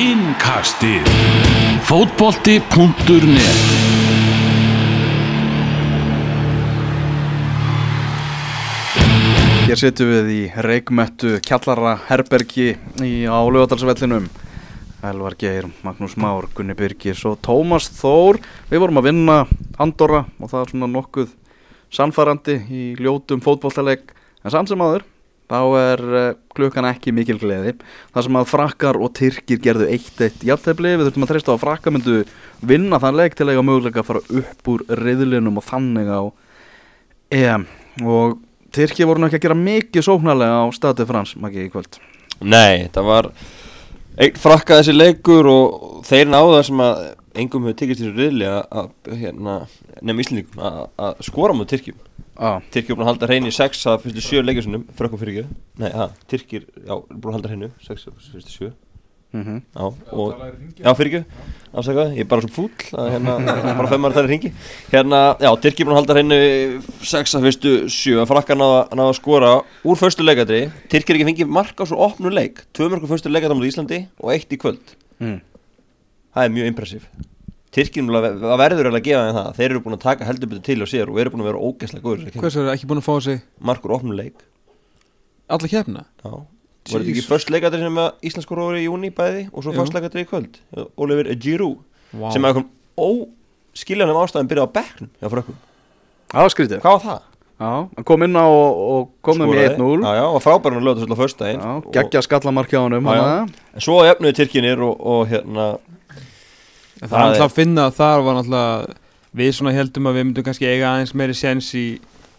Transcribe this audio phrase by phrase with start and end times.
[0.00, 1.04] Innkastið.
[1.84, 3.58] Fótbolti.net
[9.66, 12.70] Hér sittum við í reikmettu kjallara herbergi
[13.04, 14.30] í álögadalsvellinum
[15.04, 18.40] Elvar Geir, Magnús Már, Gunni Birgis og Tómas Þór.
[18.72, 19.38] Við vorum að vinna
[19.76, 21.36] Andorra og það er svona nokkuð
[21.92, 25.04] sannfærandi í ljótum fótbolltaleg en samt sem aður
[25.50, 27.74] þá er uh, klukkan ekki mikil gleði.
[28.14, 31.56] Það sem að frakkar og tyrkir gerðu eitt eitt jafntefli, við þurfum að treysta á
[31.56, 32.20] að frakkar myndu
[32.70, 36.22] vinna þann leik til að eiga möguleika að fara upp úr riðlinum og þannig á
[37.40, 37.66] EM.
[38.06, 38.38] Og
[38.70, 41.96] Tyrki voru náttúrulega ekki að gera mikið sóknarlega á stati frans, Maggi, í kvöld.
[42.38, 43.28] Nei, það var
[44.20, 47.00] einn frakka þessi leikur og þeir náðu það sem að
[47.40, 49.56] engum hefur tekist þessu riðli að, að hérna,
[49.98, 51.98] nefnum Íslandingum að, að skora múið Tyrkjum
[52.40, 52.60] ah.
[52.72, 55.58] Tyrkjum er búin að halda hreinu í sex að fyrstu sjö leikursunum frökkum fyrir ekki
[55.80, 59.62] Nei, það, Tyrkir, já, er búin að halda hreinu sex að fyrstu sjö mm -hmm.
[59.74, 60.34] Já, og,
[60.78, 61.24] já, fyrir ekki
[61.70, 63.34] Afsakaði, ég er bara svo fúll að hérna,
[63.78, 64.52] bara femmar þar í ringi
[64.92, 68.88] Hérna, já, Tyrkir er búin að halda hreinu sex að fyrstu sjö að frakka náða,
[68.90, 69.52] náða að skora
[69.84, 73.56] úr fyrstu leikadri Tyrkir ekki fengið mark á svo opnu leik tvö mörgum fyrstu leikadri
[73.56, 75.40] á Íslandi og eitt í kvöld mm.
[76.34, 77.02] Það er mjög impressív
[77.70, 80.88] Það verður eiginlega að gefa þeim það Þeir eru búin að taka heldurbyrðu til og
[80.90, 83.44] sér og eru búin að vera ógeðslega góður Hvers er ekki búin að fá sig
[83.70, 84.42] Markur opnu leik
[85.50, 86.04] alla kefna?
[86.24, 86.32] Já
[86.90, 89.78] Var þetta ekki först leikadri sem Íslandskur voru í júni bæði og svo Jú.
[89.82, 90.58] först leikadri í kvöld
[90.96, 91.78] Oliver Giroud
[92.10, 92.30] Vá.
[92.34, 95.58] sem að einhvern óskiljanum ástæðum byrjaði á bekknum hjá frökkum
[96.40, 97.20] var skrítið Hvað var það?
[97.60, 99.74] Já, hann kom inn á og, og komum í Skoraði.
[99.76, 101.20] 1-0 Já, já, og frábærun lögða þessu á
[101.60, 101.72] Já,
[103.12, 103.24] Já, já.
[103.26, 103.58] hana.
[103.76, 105.66] En svo efnuði Tyrkinir og, og hérna
[107.00, 108.94] Það er alltaf að finna að þar var náttúrulega
[109.40, 111.84] við svona heldum að við myndum kannski eiga aðeins meiri séns í,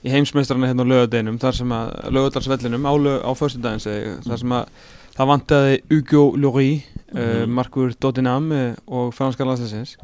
[0.06, 4.20] í heimsmeistrarna hérna á lögadeginum þar sem að lögadarsvellinum á, lög, á föstudaginn segi, ég,
[4.28, 4.82] þar sem að
[5.16, 7.52] það vantaði Hugo Lloris uh, Mhm.
[7.58, 9.98] Markur Dodinam uh, og franska landslæsins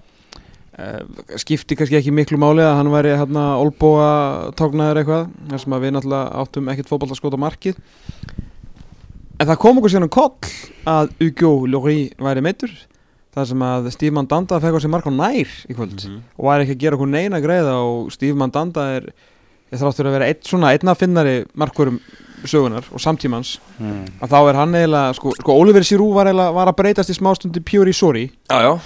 [0.79, 1.05] uh,
[1.39, 4.09] skipti kannski ekki miklu máli að hann væri hérna olbúa
[4.59, 7.79] tóknaður eitthvað þar sem að við náttúrulega áttum ekkert fótboll að skota markið.
[9.37, 10.51] En það kom okkur síðan um koll
[10.89, 12.73] að Hugo Lloris væri meittur
[13.37, 16.21] þar sem að Steve Mandanda fekk á sig mark á nær í kvöld Mhm.
[16.37, 19.11] og væri ekki að gera okkur neina greiða og Steve Mandanda er
[19.71, 21.99] ég þráttur að vera eitt svona einna finnari markurum
[22.45, 23.57] sögunar og samtímans.
[23.81, 24.05] Mm.
[24.21, 27.59] að þá er hann eiginlega sko, sko Oliver Giroud var, var að breytast í smástundi
[27.65, 28.79] Puri Sori Já, já,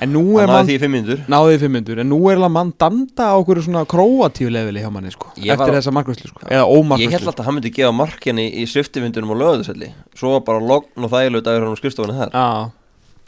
[0.00, 1.18] en nú hann er náði því í fimm mínútur.
[1.26, 5.26] Náðið fimm myndur en nú er Mandanda á okkur svona króatíu leveli hjá manni sko
[5.36, 7.74] Ég var eftir á- þessa markvæslu sko eða Ég ómarkvæslu held alltaf að hann myndi
[7.74, 11.80] gefa markinni í sviftivindunum á löðuselli Svo var bara logn og þægilegu dagur hann á
[11.82, 12.30] skrifstofunni þar.
[12.30, 12.70] Já,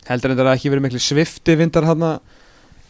[0.09, 2.05] heldur þetta að ekki verið miklu svifti vindar hann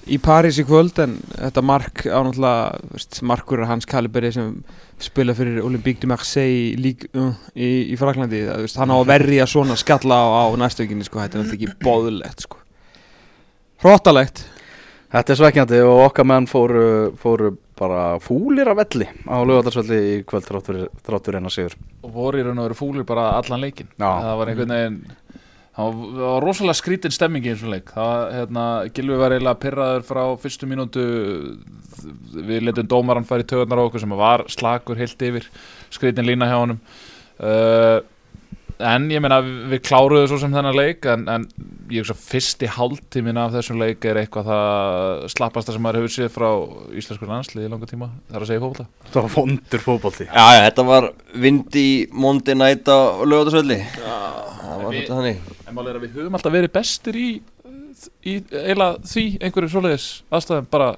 [0.08, 4.52] í París í kvöld en þetta mark á náttúrulega veist, markur er hans kaliberi sem
[5.02, 9.10] spila fyrir Olympique de Marseille lík, uh, í, í Fraklandi það, veist, hann á að
[9.14, 12.62] verja svona skalla á, á næstu vikinni sko, þetta er náttúrulega ekki bóðulegt sko.
[13.84, 14.46] hróttalegt
[15.08, 16.80] Þetta er svekkjandi og okkar menn fóru,
[17.16, 22.40] fóru bara fúlir af velli á lögadarsvelli í kvöld þráttur, þráttur eina sigur og voru
[22.40, 24.04] í raun og veru fúlir bara allan leikin Já.
[24.04, 24.98] það var einhvern veginn
[25.78, 27.94] það var, rosalega skrítin stemming í þessum leik.
[27.94, 28.66] Það, hérna,
[28.96, 31.06] Gilvi var eiginlega pyrraður frá fyrstu mínútu.
[32.34, 35.48] Við letum dómaran færi töðunar á okkur sem var slakur heilt yfir.
[35.94, 36.82] Skrítin lína hjá honum.
[37.38, 38.02] Uh,
[38.78, 41.46] en ég meina við, kláruðu svo sem þennan leik en, en
[41.90, 46.32] ég hugsa fyrsti hálftímin af þessum leik er eitthvað það slappasta sem maður hefur séð
[46.34, 46.48] frá
[47.00, 50.28] íslenskur landslið í langa tíma, það er að segja fólta Það var vondur fótbolti.
[50.28, 51.10] Já, já, þetta var
[51.46, 56.38] vindi Monday night á lögðarsvelli Það var þetta þannig En málega er að við höfum
[56.38, 57.28] alltaf verið bestir í,
[58.24, 60.94] í eiginlega því einhverju svoleiðis aðstæðum bara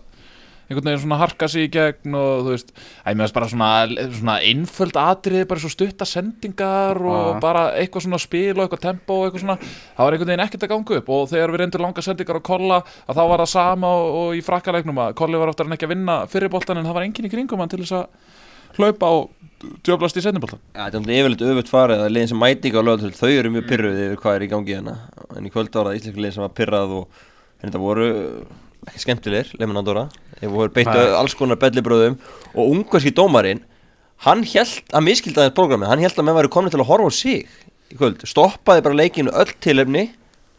[0.70, 2.68] einhvern veginn svona harka sig í gegn og þú veist,
[3.02, 3.70] að ég meðast bara svona,
[4.14, 9.16] svona einföld atriði, bara svo stutta sendingar og bara eitthvað svona spil og eitthvað tempo
[9.18, 11.10] og eitthvað svona það var einhvern veginn ekkert að ganga upp.
[11.16, 14.38] Og þegar við reyndum langa sendingar á Kolla að þá var það sama og, og
[14.38, 17.26] í frakkalegnum að Kolli var oftar en ekki að vinna fyrirboltan en það var enginn
[17.26, 18.06] í kringum hann til þess að
[18.80, 19.28] hlaupa og
[19.84, 22.80] djöblast í sendinboltan Já, þetta er náttúrulega yfirleitt öfugt farið að liðin sem mæti ekki
[22.80, 24.94] á lögðarsvelli Þau eru mjög pyrruð yfir hvað er í gangi hérna.
[25.36, 27.24] En í kvöld var það íslenska liðin sem var pyrrað og
[27.60, 28.06] en þetta voru
[28.88, 30.06] ekki skemmtilegir, Lemin Andorra
[30.38, 32.16] Þeir voru beittu alls konar bellibröðum
[32.54, 33.60] og ungverski dómarinn
[34.24, 37.12] hann held að miskildaðið programmi hann held að menn væri komin til að horfa á
[37.12, 37.44] sig
[37.90, 40.06] í kvöld, stoppaði bara leikinu öll tilefni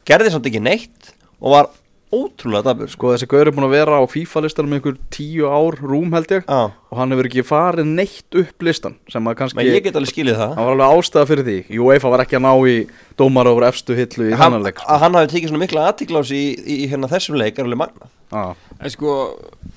[0.07, 1.11] gerði samt ekki neitt
[1.41, 1.69] og var
[2.11, 5.79] ótrúlega dabur Sko þessi gaur er búin að vera á FIFA listanum einhver tíu ár
[5.79, 6.45] rúm held ég.
[6.45, 9.99] Já, og hann hefur ekki farið neitt upp listan sem að kannski menn ég get
[9.99, 10.55] alveg skilið það.
[10.57, 11.57] Það var alveg ástæða fyrir því.
[11.81, 12.77] UEFA var ekki að ná í
[13.19, 16.39] dómar over efstu hillu í hann, þannan leik að hann hafi tekið svona mikla aðtiklási
[16.39, 19.13] í, í, í hérna þessum leik er alveg magna Já, En sko,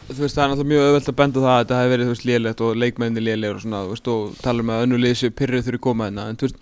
[0.09, 2.15] þú veist, það er náttúrulega mjög öðvöld að benda það að þetta hefði verið, þú
[2.15, 6.09] veist, lélegt og leikmenni lélegur og svona, þú veist, og tala um að önnu koma
[6.09, 6.61] hérna, en þú veist,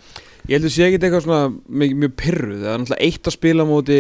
[0.51, 3.35] Ég held að sé ekki eitthvað svona mjög, mjög pyrruð Það er náttúrulega eitt að
[3.37, 3.99] spila móti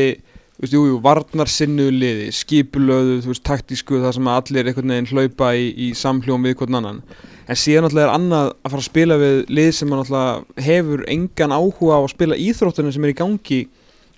[0.62, 5.52] veist, jú, jú, varnarsinnu liði Skipulöðu, þú veist, taktísku Það sem allir einhvern veginn hlaupa
[5.58, 7.02] í, í samhljóm við hvern annan.
[7.50, 11.56] En síðan náttúrulega er annað að fara að spila við lið sem náttúrulega hefur engan
[11.56, 13.60] áhuga á að spila íþróttunum sem er í gangi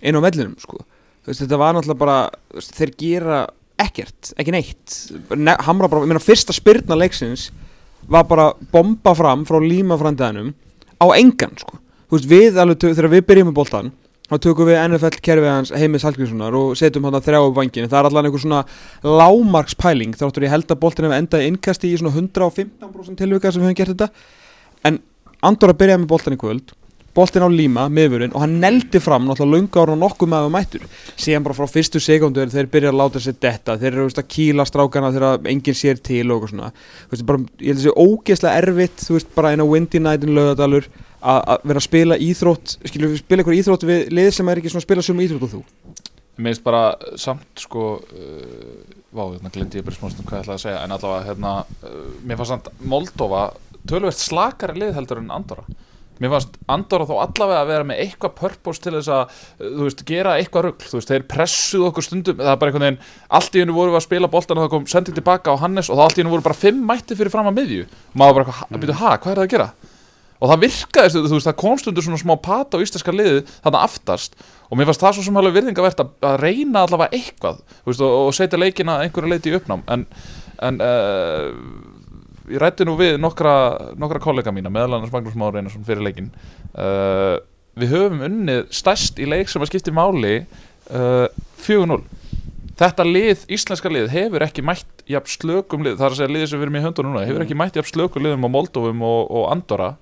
[0.05, 0.81] inn á vellinum, sko.
[1.25, 2.19] Þú veist, þetta var náttúrulega bara
[2.53, 3.43] veist, Þeir gera
[3.81, 4.99] ekkert, ekki neitt.
[5.35, 7.49] Ne Hamra bara, ég meina, fyrsta spyrna leiksins
[8.09, 10.53] var bara bomba fram frá líma framdæðinum
[11.01, 11.79] á engan sko.
[12.09, 13.93] þú veist við alveg þegar við byrjum með boltan
[14.31, 17.91] þá tökum við NFL kerfið hans heimis Hallgrímssonar og setjum hann að þrjá upp vangin
[17.91, 18.63] það er allan einhver svona
[19.05, 23.71] lámarkspæling þáttur ég held að boltin hefur endað innkasti í svona 115% tilvika sem við
[23.71, 24.09] höfum gert þetta.
[24.89, 25.03] En
[25.45, 26.73] Andor að byrja með boltan í kvöld
[27.15, 30.55] boltin á líma, miðvörun og hann neldi fram náttúrulega lunga ára og nokkuð með að
[30.55, 30.87] mættur.
[31.15, 34.31] Síðan bara frá fyrstu sekundur þeir byrja að láta sér detta, þeir eru veist, að
[34.35, 36.73] kýla strákana þegar enginn sér til og svona.
[37.13, 40.27] Veist, bara, ég held að það sé ógeðslega erfitt þú veist bara eina windy night
[40.27, 40.91] in lögadalur
[41.25, 44.73] að vera að spila íþrótt skilur við spila ykkur íþrótt við lið sem er ekki
[44.73, 45.63] svona að spila sem íþrótt og þú?
[46.35, 46.83] Mér finnst bara
[47.21, 48.75] samt sko uh,
[49.15, 52.01] Vá, hérna glindi ég bara smástum hvað ég ætlaði að segja En allavega, hérna uh,
[52.27, 53.45] Mér fannst samt Moldova
[53.85, 55.63] tölvert slakari lið heldur en Andorra.
[56.23, 59.87] Mér fannst Andorra þó allavega að vera með eitthvað purpose til þess að, uh, þú
[59.87, 63.01] veist, gera eitthvað rugl Þú veist, þeir pressuðu okkur stundum Það er bara einhvern veginn,
[63.39, 65.91] allt í hennu voru við að spila boltan og það kom sending tilbaka á Hannes
[65.91, 67.89] og það allt í hennu voru bara fimm mætti fyrir fram að miðju.
[68.15, 69.94] Og maður bara, eitthvað, byrju, ha, hvað er það að gera?
[70.45, 73.83] Og það virkaði, þú veist, það kom stundur svona smá pata á íslenska liði þarna
[73.87, 74.37] aftast.
[74.69, 78.17] Og mér fannst það svo sem alveg virðingavert að, að reyna allavega eitthvað veist, og,
[78.27, 79.85] og setja leikina einhverja leiti í uppnám.
[79.95, 80.05] En,
[80.69, 81.49] en uh,
[82.53, 83.55] ég rætti nú við nokkra,
[84.01, 86.29] nokkra kollega mína meðal annars Magnús Már Einarsson fyrir leikin
[86.77, 87.41] uh,
[87.81, 90.43] við höfum unnið stærst í leik sem að skipti máli
[90.93, 91.27] uh,
[91.65, 92.03] 4-0
[92.79, 96.49] þetta lið, íslenska lið, hefur ekki mætt jafn slökum lið, það er að segja liðið
[96.51, 99.21] sem við erum í höndun núna, hefur ekki mætt jafn slökum liðum á Moldovum og,
[99.31, 99.93] og Andorra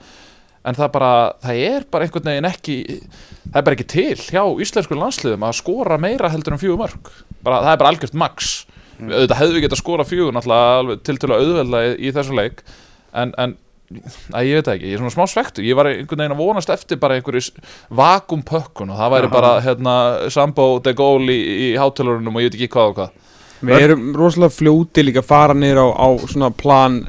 [0.63, 1.13] en það bara,
[1.43, 5.59] það er bara einhvern veginn ekki það er bara ekki til hjá íslensku landsliðum að
[5.59, 7.11] skora meira heldur en fjögur mörg
[7.43, 8.53] bara, það er bara algjört max.
[8.99, 9.11] Mm.
[9.11, 12.37] auðvitað hefðu við gett að skora fjögur náttúrulega til til að auðvelda í, í þessu
[12.39, 12.63] leik.
[13.19, 13.57] En, en
[14.33, 16.71] að ég veit ekki, ég er svona smá svektur ég var einhvern veginn að vonast
[16.73, 17.51] eftir bara einhverjus
[17.93, 19.97] vakumpökkun og það væri bara hérna,
[20.33, 23.21] Sambo de Gaulle í, í hátalurunum og ég veit ekki hvað og hvað.
[23.63, 27.03] Við erum rosalega fljóti líka að fara niður á, á svona plan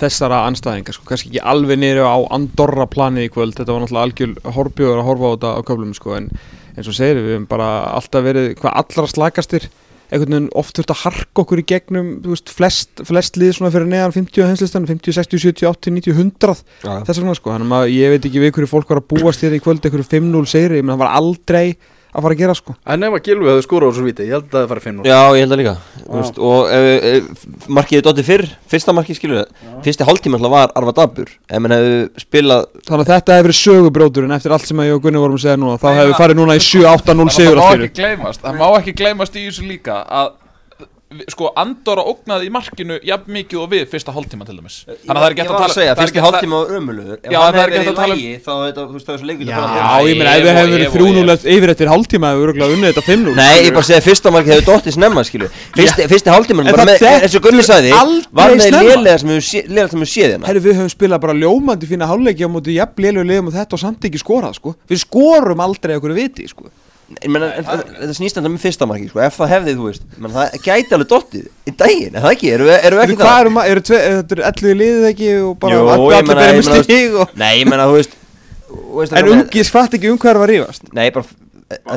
[0.00, 4.08] þessara anstæðinga, sko, kannski ekki alveg niður á Andorra planið í kvöld, þetta var náttúrulega
[4.08, 6.28] algjör horbjóður að horfa á þetta á köflum, sko, en
[6.74, 9.68] eins og segir við, við hefum bara alltaf verið hvað allra slakastir,
[10.10, 13.72] einhvern veginn oft þurft að harka okkur í gegnum, þú veist, flest, flest lið svona
[13.74, 16.92] fyrir neðan 50 henslistan, 50, 60, 70, 80, 90, 100, Já.
[17.08, 19.56] þess vegna, sko, þannig að ég veit ekki við hverju fólk var að búast þér
[19.56, 21.66] í kvöld, einhverju 5-0 segri, ég menn það var aldrei
[22.14, 22.74] að fara að gera, sko.
[22.94, 25.08] En ef að Gilvi hefði skórað úr svo viti, ég held að það fara 5-0
[25.08, 25.74] Já, ég held að líka
[26.04, 27.46] Þú veist, Og ef, ef,
[27.78, 28.44] markið er dóttið fyrr
[28.74, 31.32] Fyrsta markið skilur það Fyrsti hálftíma alltaf var Arva Dabur.
[31.50, 34.98] Ef mann hefði spilað Þannig að þetta hefur verið sögubróturinn eftir allt sem að ég
[34.98, 37.64] og Gunni vorum að segja núna, þá hefur við farið núna í 7-8-0 sigur það
[37.64, 40.32] má að ekki gleymast það má ekki gleymast í þessu líka að
[41.32, 44.76] sko Andorra ógnaði í markinu jafn mikið og við fyrsta hálftíma til dæmis.
[44.84, 47.30] Þannig að það er var að að tala segja er að- hálftíma var ömulugur Ef
[47.34, 49.58] það er verið að tala um- Þá þú veist, það var svo leikur Já.
[50.04, 51.34] Ég meina, ef við hefum verið Evo, 3-0 Evo.
[51.54, 54.52] yfir eftir hálftíma hefur við örgulega unnið þetta 5-0 Nei, ég bara segja fyrsta markið
[54.54, 55.20] hefur dóttið snemma
[56.74, 57.90] það með, dekk eins og Gunni sagði
[58.34, 60.46] Var með lélega sem hefur sé- lélega sem hefur séð hérna.
[60.46, 63.22] Herru, við höfum spilað bara ljómandi fína hálfleiki á móti jafn lélu
[67.20, 69.20] Ég meina, en það- Þetta snýst þetta með fyrsta markið sko.
[69.26, 72.50] Ef það hefði, þú veist menn, Það gæti alveg dottið í daginn Er það ekki?
[72.54, 75.54] Erum við, erum við Eru ekki hvað eru eru þetta eru 11 liðið ekki og
[75.60, 78.16] bara Jú, allir allir ég með stíg og Nei, ég meina, þú veist,
[78.98, 81.24] veist En það ungis fatt ekki um hvað er að rífast Nei, bara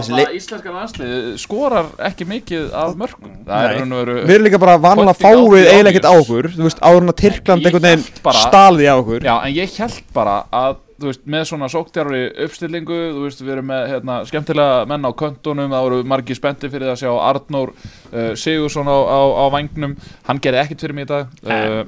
[0.08, 5.14] leik íslenska landslið skorar ekki mikið af mörgum það er Við erum líka bara vanlega
[5.18, 8.06] fáið eiginlega ekkert á okkur Þú veist, árun að Tyrkland einhvern veginn
[8.42, 12.98] stalði á okkur Já, en ég held bara að þú veist, með svona sóktjárri uppstillingu
[13.14, 16.94] þú veist, við erum með hérna, skemmtilega menn á köntunum, það voru margir spendi fyrir
[16.94, 19.96] að sjá Arnór uh, Sigursson á, á, á vangnum,
[20.30, 21.82] hann gerði ekkert fyrir mig í dag uh,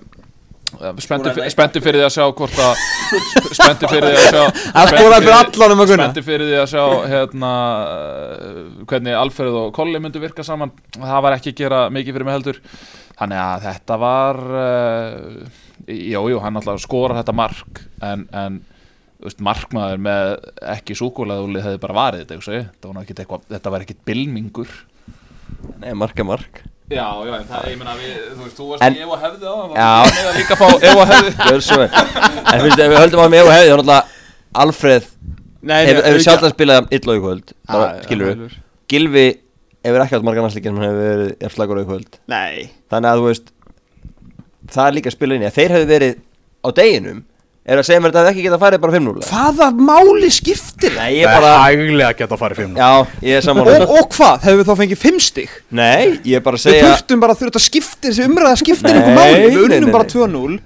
[0.70, 2.82] Spendi, Skoraði spendi fyrir því að sjá hvort að
[3.26, 4.44] sp- spendi fyrir því að sjá
[4.76, 7.54] Það skoraði fyrir spendi því að sjá hérna,
[7.90, 8.60] uh,
[8.92, 10.70] hvernig Alfred og Kolli myndu virka saman.
[10.94, 12.62] Það var ekki að gera mikið fyrir mig heldur.
[13.18, 15.58] Þannig að þetta var uh,
[15.90, 18.62] jú, jú, hann alltaf skorar þetta mark en, en
[19.26, 20.30] veist, markmaður með
[20.76, 22.40] ekki súkulegðúli hefði bara varið þetta,
[22.80, 24.70] þetta eitthvað þetta var ekkit bilmingur
[25.80, 26.62] Nei, marka mark.
[26.90, 29.50] Já, já, en það, ég meina við, þú veist, þú varst En- en, Evo hefði
[29.50, 29.90] á það Já.
[29.90, 33.24] var með að líka fá Evo hefði Gjör svo vel En finnst, ef við höldum
[33.24, 35.10] að með og hefði þá náttúrulega Alfred
[35.60, 38.56] Nei, hefur hefur sjálf að spila illa í kvöld Já, Skilur við
[38.90, 39.26] Gilvi
[39.86, 42.18] hefur ekki átt marga næstlíkinn sem hefur verið efslagur í kvöld.
[42.32, 42.70] Nei.
[42.92, 43.52] Þannig að þú veist
[44.70, 46.18] Það er líka að spila inn í að þeir hefur verið
[46.60, 47.22] á deginum
[47.70, 49.28] Er að segja mér þetta hefði ekki getað farið bara 5-0 eða?
[49.30, 51.04] Hvaða máli skiptir það?
[51.04, 52.88] Nei, ég Það er bara hæglega að geta að fara í fimm Já,
[53.28, 53.76] ég er sammála.
[53.86, 54.40] Og, og hvað?
[54.48, 55.54] Hefur við þá fengið fimm stig?
[55.78, 58.60] Nei, ég er bara að Við segja þurftum bara að þurfa að skipta þessi umræða
[58.64, 60.14] skiptir einhver máli Við nei, nei, unnum bara nei.
[60.16, 60.60] 2-0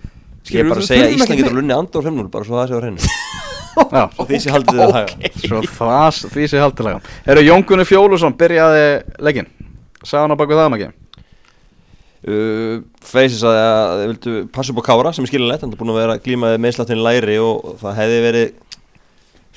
[0.53, 2.74] Ég er bara að segja að Ísland getur lunni Andor 5-0 bara svo það sé
[2.74, 3.12] á hreinu.
[3.98, 5.29] Já, Og því sé haldið þið að haga.
[5.43, 8.83] Svo það, því sé haldilega Eru Jóngunni Fjólusson byrjaði
[9.25, 9.50] legginn
[10.03, 10.91] Sagði hann á baku það um ekki
[12.27, 15.82] uh, Freysi sagði að þið vildu passa upp á Kára sem er skiljanlegt, hann er
[15.82, 18.53] búin að vera glímaði meðsláttinu læri og það hefði verið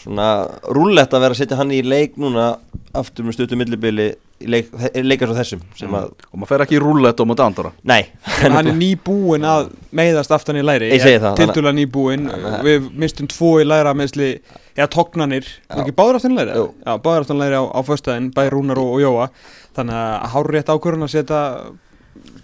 [0.07, 0.29] svona
[0.77, 2.53] rúllett að vera að setja hann í leik núna
[2.97, 4.11] aftur með stuttu millibili
[4.45, 4.69] í leik,
[5.01, 7.71] leikar svo þessum sem að, Og maður fer ekki í rúllett og mútið Andorra?
[7.89, 8.03] Nei.
[8.43, 10.91] Hann er nýbúinn að meiðast aftan í læri.
[10.93, 12.27] Ég segi það, Tildulega nýbúinn.
[12.29, 14.29] Þannig- Við mistum tvo í læra meðsli
[14.77, 15.49] Eða tognanir.
[15.73, 16.53] Ekki báður aftan í læri?
[16.85, 19.31] Já, báður aftan í læri á, á föstudaginn Bæði Rúnar og, og Jóa.
[19.79, 21.41] Þannig að hár rétt ákvörðun að setja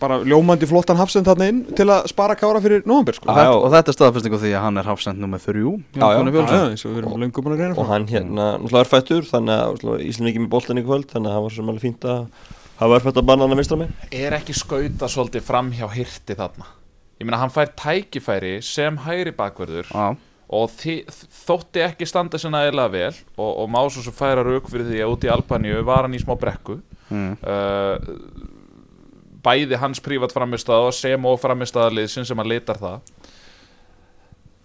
[0.03, 3.29] bara ljómandi flottan hafsend þarna inn til að spara kára fyrir nóvambur sko.
[3.29, 3.59] og, Já, þetta, já.
[3.59, 5.75] og þetta er staðfesting á því að hann er hafsend nummer þrjú.
[5.99, 9.63] Eins og við erum löngum búin að reyna og hann hérna, náttúrulega er fættur þannig
[9.63, 12.09] að Ísland ekki með boltan í kvöld þannig að það var svo sem alveg fínt
[12.09, 12.27] að
[12.83, 13.95] hafa örfætt að banna hann að mistra mig.
[14.11, 16.67] Er ekki skauta svolítið fram hjá hirti þarna?
[17.23, 20.17] Ég meina hann fær tækifæri sem hægri bakverður Já,
[20.53, 20.97] og þi,
[21.47, 24.99] þótti ekki standa sinna eðlega vel og, og má svo sem færa rauk fyrir því
[25.05, 26.81] að út í Albaníu var hann í smá brekku.
[27.13, 27.37] Mm.
[27.45, 27.95] uh,
[29.45, 33.01] bæði hans prívat framistada sem og framistaðaliðsin sem hann litar það.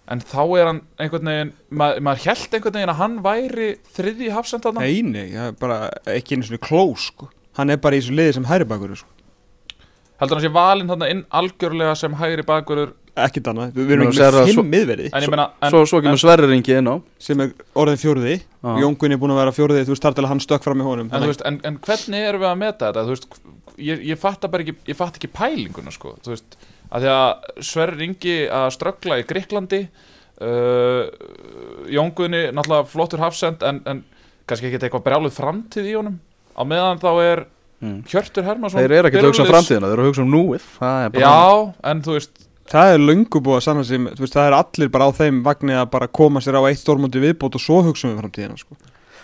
[0.07, 3.65] En þá er hann einhvern veginn mað, maður held einhvern veginn að hann væri
[3.97, 5.81] þriði hafsendarna Nei, nei, bara
[6.13, 7.27] ekki einu svona klós sko.
[7.59, 9.09] Hann er bara í þessu liði sem hæri bakur sko.
[10.21, 14.09] heldur hann sé valinn þarna inn algjörlega sem hægri bakverður Ekkert annað, við, erum Nú,
[14.11, 16.85] ekki með fimm svo- miðverði en ég meina en, Svo, svo kemur Sverri ringi inn
[16.85, 16.95] á.
[17.17, 18.35] Sem er orðin fjórði.
[18.61, 18.75] Já.
[18.83, 20.85] Jóngun er búin að vera fjórði, þú veist þar til að hann stökk fram í
[20.85, 21.09] honum.
[21.09, 23.05] En, þú veist, en, en hvernig erum við að meta þetta?
[23.09, 23.25] Veist,
[23.77, 26.57] ég, ég fatta bara ekki ég fatta ekki pælinguna sko þú veist,
[26.91, 31.03] að því að Sverri ringi að ströggla í Gríklandi uh,
[31.91, 34.03] Jóngunni náttúrulega flottur hafsend en, en
[34.47, 36.19] kannski ekki eitthvað brjáluð framtíð í honum
[36.57, 37.45] á meðan þá er
[37.77, 37.99] Mm.
[38.09, 40.63] Hjörtur Hermansson Þeir eru ekki að hugsa um framtíðina, þeir eru að hugsa um núið
[40.79, 42.39] Það er bara Já, en þú veist
[42.71, 45.37] Það er löngu búið að sanna sem, þú veist, það er allir bara á þeim
[45.45, 48.57] vagni að bara koma sér á eitt stórmóti viðbót og svo hugsa um við framtíðina,
[48.59, 48.75] sko.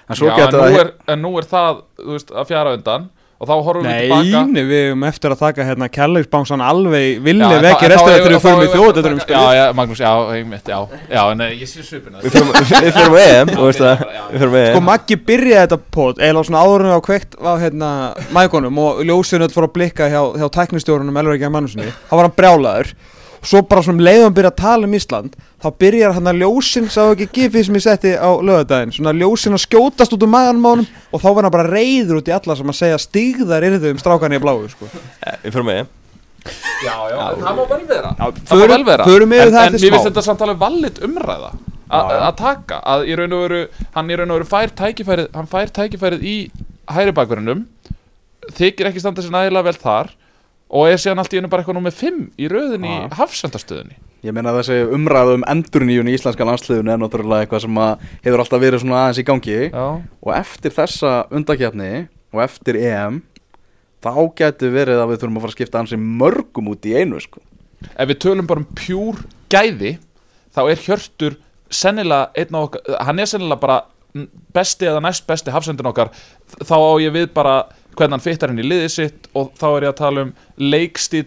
[0.05, 3.10] En svo já, en, nú er, en nú er það þú veist, að fjara undan
[3.44, 4.42] og þá horfum við tilbaka.
[4.54, 7.92] nei, við erum eftir að taka hérna kærleiksbánsan alveg villi Já, en vekki þá- en
[7.94, 9.54] restina þá- þegar við förum í þjóðatöldunum, Já, sko.
[9.58, 10.80] já, Magnús, já, einmitt, já.
[11.12, 14.06] Já, en eh, ég sé svipina Við förum- við förum á EM, þú veist það.
[14.34, 14.84] Við förum á Sko, EM.
[14.90, 17.90] Maggi byrjaði þetta pot, eiginlega svona áður en á kveikt á hérna
[18.34, 22.38] mækonum og ljósinu fór að blikka hjá, hjá tæknistjórunum Elvar að mannusinni, þá var hann
[22.38, 22.94] brjálaður
[23.44, 25.34] svo bara svona um leiðum byrja að tala um Ísland
[25.64, 29.58] þá byrjar hann að ljósin sá ekki gifið sem ég setti á lögadaginn svona ljósin
[29.58, 32.36] að skjótast út um maganum á honum og þá var hann bara reyður út í
[32.36, 34.88] alla sem að segja stigðar yrðu um strákan í bláu sko.
[35.50, 35.92] Förum á EM
[36.84, 38.10] Já, já, en það má vel vera.
[38.20, 39.04] Já, Það má vel vera.
[39.08, 41.52] yfir En, það en mér finnst þetta samt alveg vallit umræða
[41.94, 43.62] Að taka Að í raun og veru
[43.94, 46.36] Hann í raun og veru fær tækifærið Hann fær tækifærið í
[46.92, 47.64] hæri bakverðinum
[48.58, 50.12] Þykir ekki standa sér nægilega vel þar
[50.74, 53.10] Og er síðan allt í einu bara eitthvað númer 5 Í röðin í Já.
[53.20, 57.80] hafsendastöðinni Ég meina þessi umræðu um endurníun í íslenska landsliðun er náttúrulega eitthvað sem
[58.24, 59.86] hefur alltaf verið svona aðeins í gangi Já
[60.24, 61.92] og eftir þessa undakefni
[62.34, 63.22] og eftir EM
[64.03, 67.20] þá getur verið að við þurfum að fara að skipta ansi mörgum út í einu
[67.24, 67.42] sko.
[67.84, 69.20] ef við tölum bara um pjúr
[69.51, 69.98] gæði
[70.56, 71.38] þá er Hjörtur
[71.74, 73.80] sennilega einn af okkar, hann er sennilega bara
[74.53, 76.12] besti eða næst besti hafsendin okkar
[76.62, 77.63] þá á ég við bara
[77.98, 81.26] hvernig hann fittar inn í liðið sitt og þá er ég að tala um leikstíl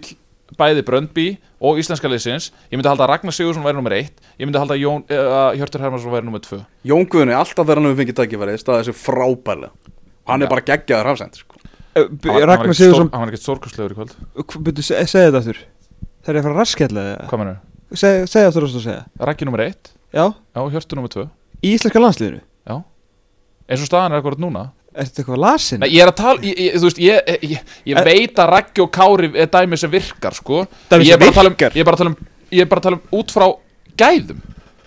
[0.57, 1.27] bæði Bröndby
[1.61, 2.51] og íslenska liðsins.
[2.71, 5.51] Ég myndi halda að Ragnar Sigursson væri nummer 1 ég myndi halda að Jón, uh,
[5.59, 8.97] Hjörtur Hermansson væri nummer 2 Jón Guðni, alltaf þegar hann hefur fengið tækifæri staðið þessi
[9.01, 9.73] frábærlega.
[10.27, 10.47] Og hann Já.
[10.47, 11.63] er bara geggjaður hafsend sko.
[11.97, 14.15] Ragnar Sigursson hann var ekkert stórkastlegur í kvöld.
[14.69, 15.63] Byrju, se- segðu þetta aftur.
[16.27, 17.59] Það er að fara raskjætlega hvað mennur?
[17.97, 19.03] segðu þetta aftur að segja.
[19.31, 21.27] Raggi nummer 1 já, já, Hjörtur nummer 2
[21.63, 22.43] í íslenska landsliðinu?
[23.67, 24.61] Eins og staðan er akkurat núna
[24.97, 25.81] er þetta eitthvað lasin?
[25.85, 28.83] Nei, ég er að tala, ég, ég, þú veist, ég, ég, ég veit að Raggi
[28.85, 30.65] og Kári er dæmi sem virkar, sko.
[30.91, 31.76] Dæmi Ég er sem bara að tala um, virkar?
[31.76, 32.19] ég er bara að tala um,
[32.57, 33.47] ég er bara að tala um út frá
[34.03, 34.41] gæðum.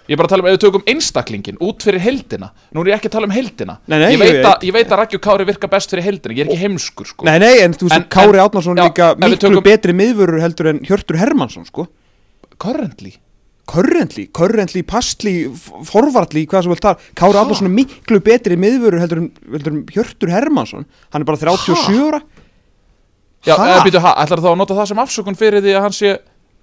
[0.10, 2.88] Ég er bara að tala um, ef við tökum einstaklingin, út fyrir heldina Nú er
[2.90, 5.20] ég ekki að tala um heldina Nei, nei, ég, veit að, ég veit að Raggi
[5.20, 7.28] og Kári virka best fyrir heldina Ég er ekki heimskur, sko.
[7.30, 10.80] Nei, nei, en þú veist, En- Kári Átnarsson líka miklu tökum- betri miðvörur heldur en
[10.88, 11.86] Hjörtur Hermansson, sko.
[12.58, 13.14] Currently
[13.70, 15.34] Currently, currently, pastli,
[15.86, 17.38] forvartli, hvað sem vil tala Kári?
[17.38, 22.22] Átnarsson er miklu betri miðvörur heldur en Hjörtur Hermansson Hann er bara 37 ára.
[23.46, 25.96] Já, eða býtu, ha, ætlar þá að nota það sem afsökun fyrir því að hann
[25.96, 26.10] sé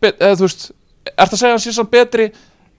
[0.05, 0.67] eða þú veist,
[1.15, 2.27] ert að segja að hann sé samt betri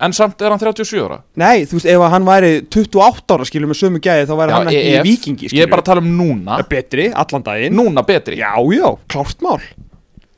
[0.05, 1.17] en samt er hann 37 ára?
[1.41, 4.69] Nei, þú veist, ef hann væri 28 ára skilur með sömu gæði þá væri hann
[4.69, 6.59] ekki ef- í vikingi Ég er bara að tala um núna.
[6.69, 7.73] Betri, allan daginn.
[7.79, 8.37] Núna betri?
[8.43, 9.57] Já, já, klárt mál.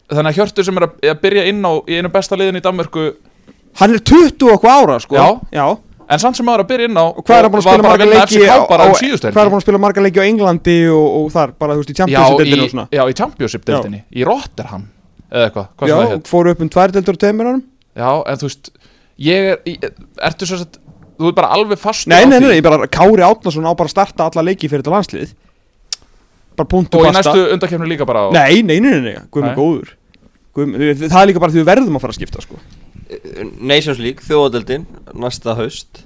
[0.10, 3.10] Þannig að Hjörtur sem er að byrja inn á í einu besta liðin í Danmörku
[3.80, 5.16] Hann er 20 og eitthvað ára sko.
[5.16, 5.28] Já.
[5.56, 5.68] Já.
[6.10, 7.86] En samt sem maður að byrja inn á Og hvað er hann búin að spila
[7.86, 10.18] marga leiki á, bara á- um síðustu Hvað er hann búin að spila marga leiki
[10.18, 12.86] á Englandi og, og þar, bara þú veist í já, Champions-deildinu og svona?
[12.98, 14.88] já, í Championship-deildinni Í Rotterdam
[15.30, 17.62] Eða eitthvað, hvað Já, sem það heit fóru upp um tvær deildur og tveimur árum.
[18.02, 18.72] Já, en þú veist
[19.30, 19.86] Ég er, ég,
[20.32, 20.80] ertu svo að
[21.20, 23.86] Þú ert bara alveg fastur Nei, á nei, nei, ég bara Kári Átnason á bara
[23.86, 25.34] að starta alla leiki fyrir þetta landslið.
[26.58, 27.22] Bara punktu Og í basta.
[27.36, 29.50] næstu undakefni líka bara á Nei, nei, nei, nei, nei, guð Nei.
[29.52, 29.90] með góður.
[30.56, 32.56] Guð, með- Það er líka bara því við verðum að fara að skipta sko
[33.60, 34.86] Nations League, þjóðadeldin
[35.18, 36.04] næsta haust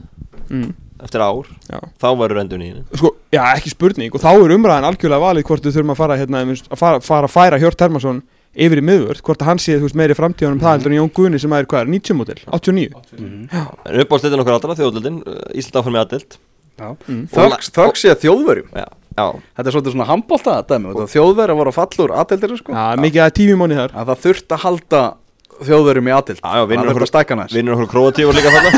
[0.49, 0.69] mm.
[1.03, 1.79] eftir ár, Já.
[1.99, 5.67] þá verður endur nýjum Sko, já, ekki spurning og þá er umræðan algjörlega valið hvort
[5.67, 8.85] við þurfum að fara hérna, þú að fara, fara að færa Hjört Hermansson yfir í
[8.85, 11.55] miðvörð, hvort að hann sé þú veist, meiri framtíðanum það heldur en Jón Guðni sem
[11.57, 13.03] er hvað er 90 mótil, 89
[13.49, 15.21] En upp á slitin okkur allra, þjóðadeldin
[15.57, 16.37] Ísland áfram með aðdeld
[16.77, 17.23] mm.
[17.33, 18.69] Þöggs, þöggs ég þjóðverjum.
[18.77, 18.85] Já,
[19.17, 19.25] já.
[19.57, 22.75] Þetta er svolítið svona handbólta dæmi Þjóðverja voru að falla úr aðeldir sko.
[22.77, 23.93] Já, mikið að tífi móni þar.
[23.93, 25.03] Að það þurft að halda
[25.67, 28.71] þjóðverjum í aðild Já, já, vinnur okkur- Vinnur okkur króatíu og líka þarna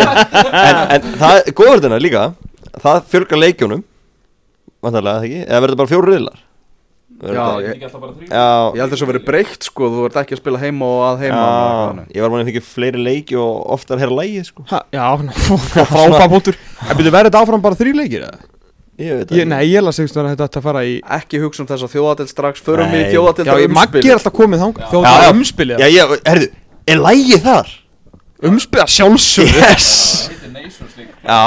[0.66, 2.24] en, en það er góður þetta líka
[2.80, 3.82] Það fjölgar leikjónum
[4.80, 5.40] Vantarlega, það ekki?
[5.48, 6.38] Eða verður bara fjóru riðlar
[7.20, 7.80] Verður Já, þetta- ég-
[8.30, 11.00] Já, ég held þess að vera breytt sko þú ert ekki að spila heima og
[11.10, 12.14] að heima og já, eitthvað.
[12.16, 14.64] ég var manni að fengja fleiri leiki og oftar herra lægi sko.
[14.70, 15.04] ha, Já,
[15.90, 16.56] frábæð punktur
[16.88, 18.24] En byrju, verður þetta áfram bara þrý leikir?
[18.30, 18.38] eða?
[19.00, 21.40] Ég veit Ég, nei, ég las einhvers vegar að þetta ætti að fara í ekki
[21.40, 24.36] hugsa um þess að þjóðatild strax förum við í þjóðatild Já, ég maggi er alltaf
[24.36, 24.90] komið þang Já, já.
[24.92, 25.80] Þjóðatil umspilið.
[25.82, 26.48] Já, ég, herðu,
[26.94, 27.74] er lægi þar?
[28.50, 29.90] Umspilið sjálfsög Yes.
[31.20, 31.38] Já,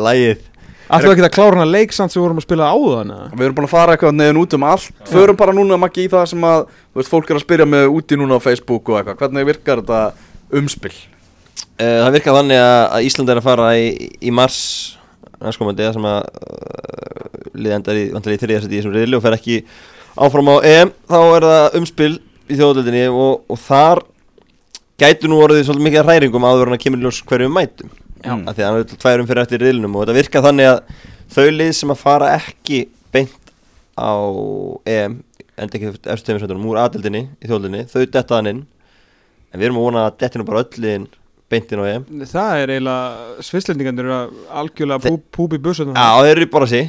[0.00, 0.44] lægið
[0.88, 3.26] við ekki að klára hana leik samt sem við vorum að spila áðan eða?
[3.34, 4.88] við erum búin að fara eitthvað neðin út um allt.
[5.10, 7.88] Förum bara núna maggi í það sem að þú veist, fólk er að spyrja með
[7.92, 9.18] úti núna á Facebook og eitthvað.
[9.20, 10.00] Hvernig virkar þetta
[10.62, 10.94] umspil?
[11.78, 13.90] Uh, það virkar þannig að, að Ísland er að fara í,
[14.24, 14.62] í mars
[15.44, 19.58] næstkomandi það sem að uh, liða endar í, vantar í þessum riðli og fer ekki
[20.18, 22.12] áfram á EM þá er það umspil
[22.48, 24.02] í þjóðaldinni og, og þar
[24.98, 27.94] gætu nú orðið svolítið mikið hræringum áður en að kemur ljós hverju við mætum
[28.26, 30.78] af því að hann er tværum fyrir eftir riðlinum og þetta virkar þannig að
[31.34, 32.80] þau lið sem að fara ekki
[33.14, 33.52] beint
[33.94, 34.10] á
[34.88, 35.20] EM
[35.58, 38.60] enda ekki eftir tveimur úr aðildinni í þjóðaldinni þau dettaðan inn.
[39.52, 41.06] En við erum að vona að dettinu bara öll liðin
[41.48, 42.06] beint inn á EM.
[42.28, 46.82] Það er eiginlega Svisslendingarnir eru að algjörlega pú, púpi bussum Já, þeir eru bara sí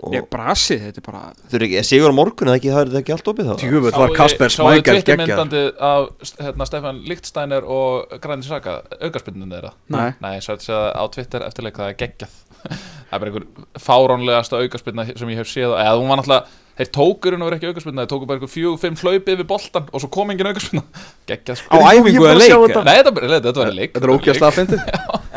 [0.00, 2.80] og Ég brasi, þetta er bara þau eru ekki, sigur á morgun eða ekki, það
[2.80, 3.54] er þetta ekki allt opið þá?
[3.60, 9.74] Tjúfut var Kasper Smækjær geggjað myndandi af hérna, Stefan Lichtsteiner og Granit Saka aukarspinninu þeirra.
[9.92, 10.06] Nei.
[10.24, 12.38] Nei, svo að segja á Twitter eftirleik það er geggjað.
[13.10, 16.90] Það er bara einhver fáránlegasta aukarspinna sem ég hef séð eða hún var náttúrulega Þeir
[16.96, 19.88] tókur hún og verið ekki aukarspinna, þeir tóku bara einhver fjög, fimm hlaupi yfir boltan
[19.92, 20.84] og svo kom engin aukarspinna
[21.28, 22.38] Geggjað á sko ég æfingu eða?
[22.40, 22.76] leik.
[22.80, 23.92] Nei, þetta, þetta, þetta var leik.
[23.98, 24.80] Þetta er ógjast að fyndi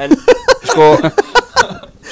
[0.03, 0.17] En
[0.71, 0.89] sko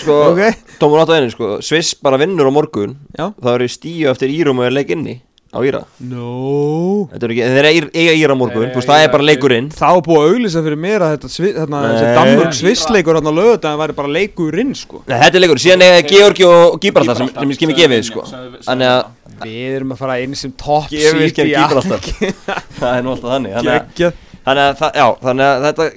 [0.01, 0.39] Sko, Ok.
[0.81, 2.95] tómur átt á einu sko Sviss bara vinnur á morgun.
[3.17, 3.27] Já.
[3.37, 5.19] Það eru stíu eftir Írum og er leik inni
[5.51, 5.81] á Íra.
[6.07, 7.09] No.
[7.11, 9.67] Þetta er ekki, þeir eru eiga Íra á morgun veist, það er bara leikurinn.
[9.75, 12.15] Það var búið að auglýsa fyrir mér að þetta, svi- þarna, þessi Nei.
[12.17, 15.03] Danmörk svissleikur hérna lögðan væri bara leikurinn sko.
[15.11, 18.23] Nei, þetta er leikur, síðan eiga Georgi og Gíbraltar sem, sem skimmi gefið sko.
[18.31, 19.01] Þannig að
[19.45, 22.03] Við erum að fara inn sem top gefið seed skimmi í Gíbraltar
[22.81, 23.55] Það er nú alltaf þannig.
[23.55, 25.87] Þannig að, þannig að, það- já, þannig að þetta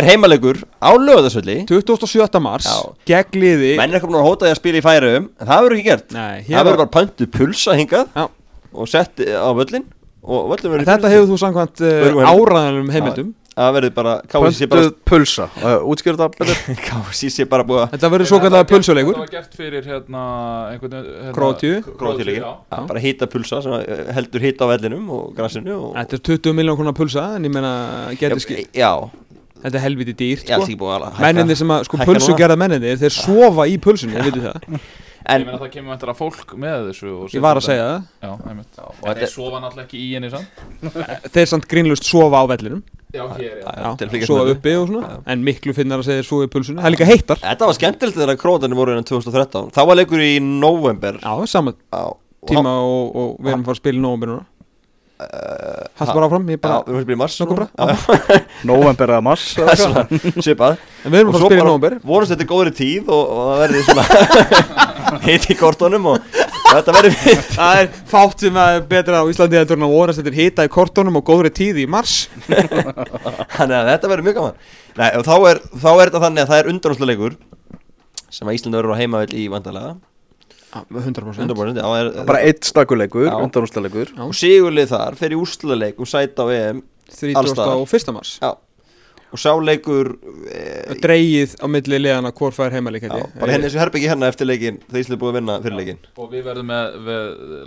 [0.00, 2.40] er heimaleikur á lögðarsvelli 27.
[2.42, 2.68] mars
[3.06, 3.72] gegn liði.
[3.78, 6.08] Menn er ekki að hóta því að spila í færiðum það verður ekki gert.
[6.16, 8.24] Nei, Það verður var, bara pöntu pulsa hingað Já.
[8.74, 9.84] Og sett á völlin
[10.24, 14.66] Og völlin verður þetta hefur þú samkvæmt uh, heim- áræðanum heimildum Það verður bara KFC
[14.66, 15.44] bara Pöntuð pulsa.
[16.40, 19.14] Betur KFC sé bara búið að Þetta verður svo kallega pulsuleikur.
[19.14, 20.22] Þetta var gert fyrir hérna
[20.72, 21.02] hérna,
[22.40, 22.50] já.
[22.74, 26.18] Já, bara hýta pulsa sem að, eh, heldur hýta á vellinum og grassinu og Þetta
[26.18, 27.72] er 20 miljón konar pulsa en ég meina
[28.18, 28.90] getur skil Já,
[29.64, 30.76] Þetta er helviti dýrt sko.
[30.98, 32.38] að Mennindir sem að sko hækka pulsu núna.
[32.42, 34.80] gerða mennindir þeir sofa í pulsunni, ég veitu það
[35.24, 37.84] Ég En meina það kemur vantar að fólk með þessu og Ég var að segja
[37.86, 38.02] það.
[38.26, 38.80] Já, einmitt.
[38.82, 40.44] Og En þetta þeir sofa náttúrulega ekki í henni sann
[41.34, 42.82] Þeir samt grínlust sofa á vellinum.
[43.14, 44.26] Já, hér, já.
[44.26, 45.12] Sofa uppi og svona.
[45.32, 47.40] En miklu finnar að segja þeir sofa í pulsunni Það er líka heittar.
[47.40, 51.72] Þetta var skemmtilegt þegar krótanir voru innan 2013 Það var leikur í november Já, sama
[51.94, 54.44] á, og tíma og, og við erum að fara að spila í nóvambir núna
[55.94, 57.36] Bara áfram, ég Já, bara við erum að spila í mars
[58.66, 59.44] november eða mars
[60.42, 60.80] Svipað.
[61.04, 63.62] En við erum að að í nóvambir vonast þetta er góðri tíð og, og það
[63.64, 64.04] verði svona
[65.26, 66.30] hitt í kortónum og
[66.70, 70.32] þetta verði fint Það er fátt sem er betra á Íslandi en að vonast þetta
[70.32, 72.16] er hita í kortónum og góðri tíð í mars.
[73.56, 74.58] Þannig að þetta verður mjög gaman.
[74.98, 77.38] Nei, og þá er, þá er þetta þannig að það er undanúslega leikur
[78.34, 79.94] sem að Íslandi verður á heimavill í vandalega
[80.90, 83.38] 100% 100% já, er, bara eitt stakuleikur, Já.
[84.26, 86.84] og sigurlið þar fer í úrslaleik og sæta á EM
[87.14, 88.14] 31.
[88.16, 88.38] mars.
[88.42, 88.54] Já.
[89.34, 90.12] og sá leikur
[90.46, 94.48] e, Dreigið á milli liðana hvort fær heimalík já, bara henni þessu herbyggi hérna eftir
[94.48, 96.98] leikin þegar Íslandi er búið að vinna fyrir leikin Og við verðum með,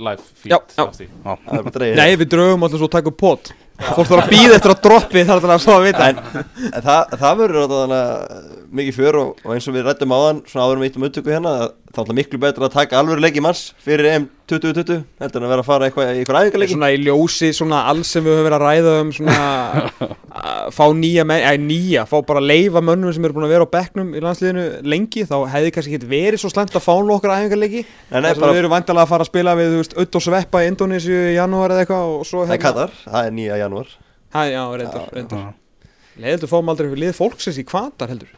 [0.08, 4.24] live feed það er Nei, við draugum alltaf svo að taka upp pot Fólk þarf
[4.24, 6.08] að býða eftir að droppi þar til að fá að vita.
[6.10, 6.22] En,
[6.72, 10.66] en það, það verður þannig mikið fjör og, og eins og við rættum áðan svona
[10.68, 11.54] áður með eitt um upptöku hérna
[11.98, 15.52] þá er miklu betur að taka alvöru leiki manns fyrir EM 2020 heldur en að
[15.54, 18.46] vera að fara eitthvað í eitthvað æfingarleiki Svona í ljósi, svona alls sem við höfum
[18.48, 19.38] verið að ræða um Svona
[20.38, 23.54] að fá nýja menn, eða nýja Fá bara að leifa mönnum sem eru búin að
[23.56, 26.94] vera á bekknum í landsliðinu lengi Þá hefði kannski ekki verið svo slemt að fá
[27.08, 29.68] nokkur æfingarleiki Nei, nei, Þess að bara- við erum vandalega að fara að spila við,
[29.74, 32.06] þú veist, Ödd og Sveppa í Indonésiu í janúar eða eitthvað
[33.76, 33.94] og svo það Katar, það 9.
[33.94, 33.96] janúar
[34.34, 35.46] Hæ, já, reyndar, reyndar
[36.18, 38.32] Leðildur fáum aldrei fyrir lið fólksins í kvatar heldur.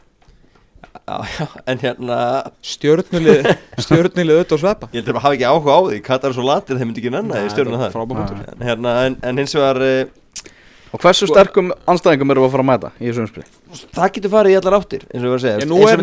[0.90, 2.16] Já, já, en hérna
[2.60, 3.46] Stjörnulið,
[3.86, 4.88] stjörnulið Ödd og Sveppa.
[4.92, 6.00] Ég heldur að hafa ekki áhuga á því.
[6.04, 7.94] Katar er svo latir þeir myndi ekki nennan í stjórnuna þar.
[7.94, 8.42] Frábær punktur.
[8.52, 10.50] en, hérna, en, en hins vegar uh,
[10.90, 13.44] Og hversu sterkum anstæðingum eru að fara að mæta í þessu umspil?
[13.94, 15.58] það getur farið í allar áttir eins og við varum að segja.
[15.62, 16.00] Eins og er-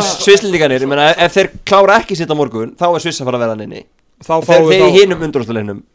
[0.00, 3.28] er Svisslendingarnir, ég meina ef þeir klára ekki sitt á morgun þá er Sviss að
[3.28, 3.82] fara að vera hann inni.
[4.24, 4.64] Þá þeir
[4.96, 5.20] hinum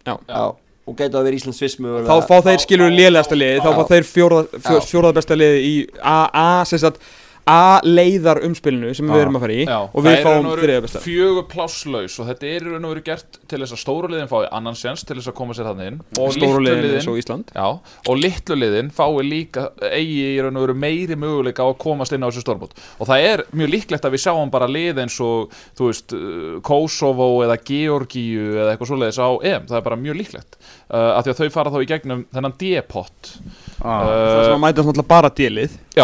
[0.06, 0.43] Já.
[0.89, 2.10] Og gætu að vera Íslands Sviss þá, mögulega?
[2.10, 5.74] Þá fá þeir skilur lélegasta liði Þá fá þeir fjórða, fjó, fjórða besta liði í
[6.02, 7.02] A, A, sem sagt
[7.50, 11.00] A leiðar umspilinu sem við erum að fara í Já, Og við fáum þriðja besta.
[11.02, 14.30] Fjögur plásslaus og þetta er í raun og veru gert til þess að stóru liðin
[14.30, 15.98] fái annan sjans til þess að koma sér þannig inn.
[16.22, 17.52] Og Stóru litlu liðin liðin eins og Ísland.
[17.58, 17.68] Já,
[18.12, 22.14] og litlu liðin fái líka eigi í raun og veru meiri möguleika á að komast
[22.16, 25.18] inn á þessu stórmót og það er mjög líklegt að við sjáum bara lið eins
[25.26, 30.00] og þú veist, uh, Kosovo eða Georgíu eða eitthvað svoleiðis á EM, það er bara
[30.00, 30.60] mjög líklegt.
[30.92, 33.34] Uh, af því að þau fara þá í gegnum þennan D-pott
[33.82, 36.04] Ah, Það sem að mæta bara délið Já,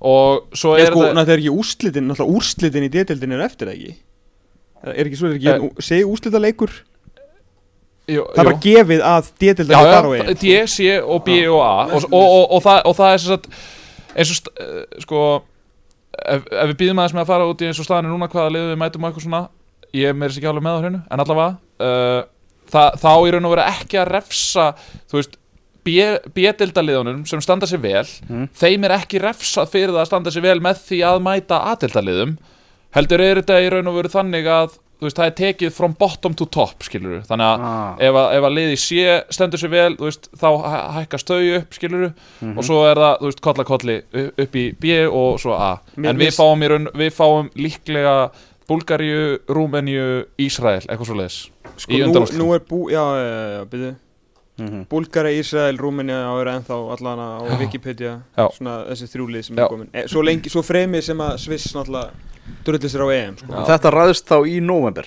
[0.00, 3.68] og svo er sko, það það er ekki úrslitin, náttúrulega úrslitin í D-deildin er eftir
[3.68, 3.96] það ekki?
[4.80, 5.84] Er ekki svo, er ekki, Eh.
[5.84, 6.72] segi úrslita leikur
[8.08, 11.22] jú, Það er bara gefið að D-deildin já, er á já, EM D, C og
[11.26, 11.74] B og A.
[11.94, 13.50] Og, og, og, og, það, og það er sem sagt
[14.16, 15.20] eins og eh, sko
[16.18, 18.54] ef, ef við býðum aðeins með að fara út í eins og staðinu núna hvaða
[18.56, 19.42] liðu við mætum og eitthvað svona
[19.96, 21.50] ég er meira sér ekki alveg með á hreinu en allavega
[21.84, 22.22] uh,
[22.70, 24.66] það, þá í raun og vera ekki að refsa
[25.10, 25.38] þú veist
[25.84, 28.48] B-dildaliðunum sem standa sér vel Mm.
[28.56, 32.36] þeim er ekki refsað fyrir það að standa sér vel með því að mæta A-dildaliðum
[32.96, 35.92] heldur er þetta í raun og veru þannig að þú veist, það er tekið from
[35.96, 37.94] bottom to top skilur þannig að Ah.
[37.98, 41.70] ef, ef að liði sé stendur sér vel, þú veist, þá hæ- hækkast þau upp,
[41.72, 42.12] skilur
[42.42, 42.58] Mhm.
[42.58, 44.02] og svo er það, þú veist, kolla kolli
[44.38, 48.30] upp í B og svo A Mér- en við fáum, raun, við fáum líklega
[48.68, 53.64] Búlgaríu, Rúmeníu, Ísrael, eitthvað svo leiðis Sko, nú, nú er bú, já, já, já, já,
[53.70, 53.96] byrju
[54.60, 54.82] Mhm.
[54.90, 57.28] Búlgari, Ísrael, Rúmenja á eru ennþá allan á
[57.60, 58.46] Wikipedia Já.
[58.52, 59.64] svona þessi þrjúlið sem Já.
[59.64, 62.10] er komin e, svo, lengi, svo fremi sem að Sviss náttúrulega
[62.66, 63.64] drullir sér á EM sko.
[63.70, 65.06] Þetta ræðist þá í november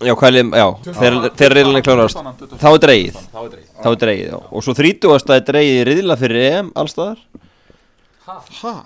[0.00, 0.66] já, hvað er lið, já,
[1.56, 2.20] riðlan er klárast
[2.60, 5.36] þá er dreigið Þá er dreigið er já og svo 30.
[5.36, 7.20] er dreigið riðla fyrir EM allstaðar?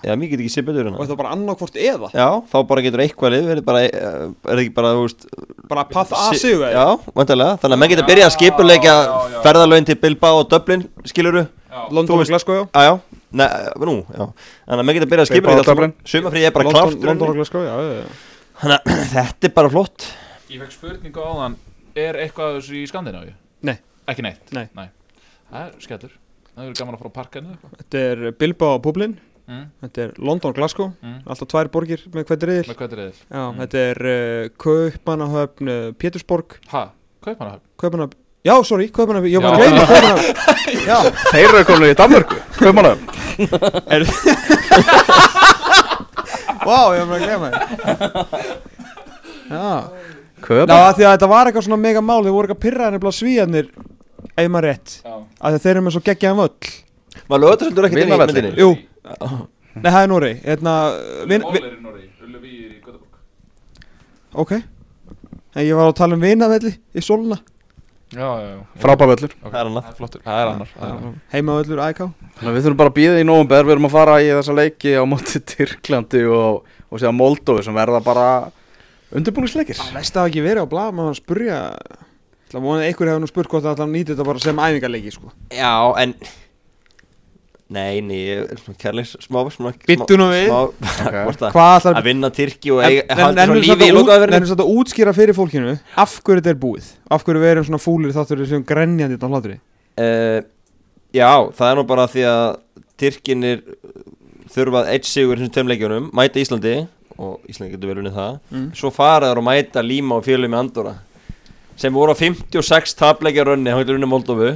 [0.05, 2.09] Já, mér get ekki sé betur og hérna þetta bara annarkvort eða?
[2.13, 5.25] Já, þá bara getur eitthvað lið verið bara, eh, er það ekki bara, þú veist
[5.71, 6.67] bara path A si- sigur?
[6.69, 8.95] Já, vantarlega, þannig að menn getur byrjað að skipuleika
[9.45, 11.45] ferðalögin til Bilbao og Dublin skiluru,
[11.89, 12.63] London Þú og Glasgow já.
[12.75, 12.99] Já, já.
[13.31, 13.47] Nei,
[13.87, 14.25] nú, já.
[14.67, 15.93] Þannig að menn getur byrjað að skipuleika og Dublin.
[16.05, 17.35] Sumafrið er bara London, í London og.
[17.39, 18.07] Glasgow, já, já, já.
[18.61, 20.07] Þannig að þetta er bara flott.
[20.51, 21.55] Ég fekk spurningu á þann,
[21.95, 23.33] er eitthvað af þessu í Skandinavíu?
[23.63, 23.77] Nei.
[24.11, 24.51] Ekki neitt?
[24.51, 24.67] Nei.
[25.51, 26.17] Það er skellur.
[26.51, 27.75] Það gaman að fara á parkinu eða eitthvað.
[27.79, 29.13] Þetta er Bilbao og Publin
[29.47, 29.65] mm.
[29.85, 30.87] Þetta er London og Glasgow.
[31.01, 31.19] Mm.
[31.25, 32.71] Alltaf tvær borgir með hvert riðil.
[32.71, 32.75] Mm.
[33.63, 34.15] þetta er uh,
[34.61, 36.47] Kaupmannahöfn, uh, Pétursborg.
[36.73, 36.83] Ha?
[37.25, 37.65] Kaupanahöfn?
[37.81, 38.17] Kaupmannahöfn.
[38.41, 40.33] Já, sorry, Kaupmannahöfn, ég var að gleyma Kaupmannahöfn.
[40.89, 40.97] Já,
[41.31, 42.35] Þeir eru komin í Danmörku.
[42.57, 43.05] Kaupmannahöfn.
[46.61, 47.57] Vá, ég var að gleyma þér
[49.51, 49.89] Já.
[50.41, 52.23] Ná, því að þetta var eitthvað svona mega mál.
[52.25, 53.67] Þeir voru eitthvað pyrraðir nefnilega svíjarnir
[54.31, 54.89] Ef maður rétt.
[55.01, 55.13] Já.
[55.17, 56.61] Af því að þeir eru með svo geggjaðan völl.
[57.31, 58.35] Var lögðarseldur ekkert inn í Vinavellir.
[58.37, 58.59] myndinni?
[58.61, 58.69] Jú
[59.01, 60.73] Nei, það er Nóri Hérna
[61.29, 63.21] vi, Ólir í Norri, Ulleví í Göteborg.
[64.43, 64.51] Ok.
[65.51, 67.39] En ég var að tala um vinavelli í Solna.
[68.11, 68.59] Já, já, já.
[68.83, 70.21] Frábævöllur Ok, Það er er flottur.
[70.25, 71.13] Það er annar er annar.
[71.31, 74.55] Þannig að við þurfum bara að býða í november Við erum að fara í þessa
[74.57, 78.25] leiki á móti Tyrklandi og, og séða Moldófi sem verða bara
[79.15, 79.79] undirbúningsleikir.
[79.79, 81.61] Það veist það ekki verið á blað Maður að spurja
[82.51, 85.11] Það vonið að einhver hefur nú spurt hvort það að nýta þetta bara sem æfingarleiki
[85.15, 85.29] sko.
[85.55, 86.15] Já, en
[87.71, 90.49] Nei, nei, ég svona kærleis smá, smá Bíddu nú við.
[90.99, 93.05] það Hvað ætlar Að vinna Tyrki og En- eiga-
[93.63, 96.89] í samt að útskýra fyrir fólkinu Af hverju þetta er búið?
[97.07, 99.55] Af hverju við erum svona fúlir þáttur sem grenjandi þetta hlátri?
[99.95, 100.41] Uh,
[101.15, 102.43] Já, það er nú bara því að
[103.01, 103.63] Tyrkinir
[104.51, 106.73] þurfað eitt sigur í þessum tveim leikjunum, mæta Íslandi
[107.21, 108.35] og Íslandi getur vel unnið það.
[108.51, 108.67] Mm.
[108.79, 110.93] svo fara þær og mæta Líma og fjölu með Andorra
[111.81, 114.51] sem voru á 56 tapleikja rönni, hann getur unnið Moldófu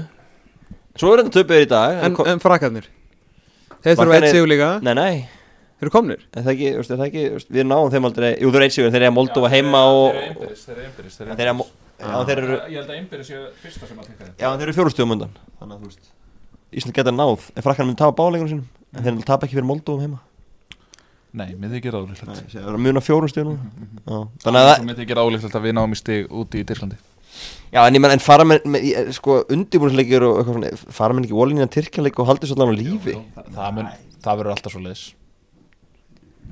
[0.96, 1.98] svo er þetta töpuður í dag.
[2.08, 2.88] En, en frakkarnir
[3.86, 4.70] Þeir þurfa eitt sigur líka.
[4.86, 5.16] Nei, nei,
[5.76, 6.22] Þeir eru komnir.
[6.34, 7.24] Er það ekki, veist, er það ekki
[7.58, 10.16] við náum þeim aldrei, jú þú er eitt sigur þeir eru að Moldófa heima og
[10.16, 11.52] Þeir eru einbyrðis Þeir eru einbyrðis Þeir eru þeir eru
[12.06, 14.66] einbyrðis þeir eru, Ég held að einbyrði séu fyrsta sem að tekka þetta já, þeir
[14.66, 15.36] eru fjórustöðum undan.
[15.60, 16.14] Þannig að þú veist
[16.76, 17.46] Ísland geta náð.
[17.56, 18.66] Ef frakkan myndi tapa báleikunum sínum.
[18.96, 20.20] En þeir tapa ekki fyrir Moldóum heima.
[21.36, 22.78] Nei, Það er
[23.60, 24.70] Mhm, núna Já, Þannig að
[27.76, 31.26] Já, en ég menn, en fara með, í- sko, undirbúrsleikir og eitthvað svona, fara menn
[31.28, 33.16] ekki að Tyrkjanleik og haldi svolítið á lífi?
[33.36, 33.90] Það, það, mun,
[34.24, 35.06] það verður alltaf svo leiðis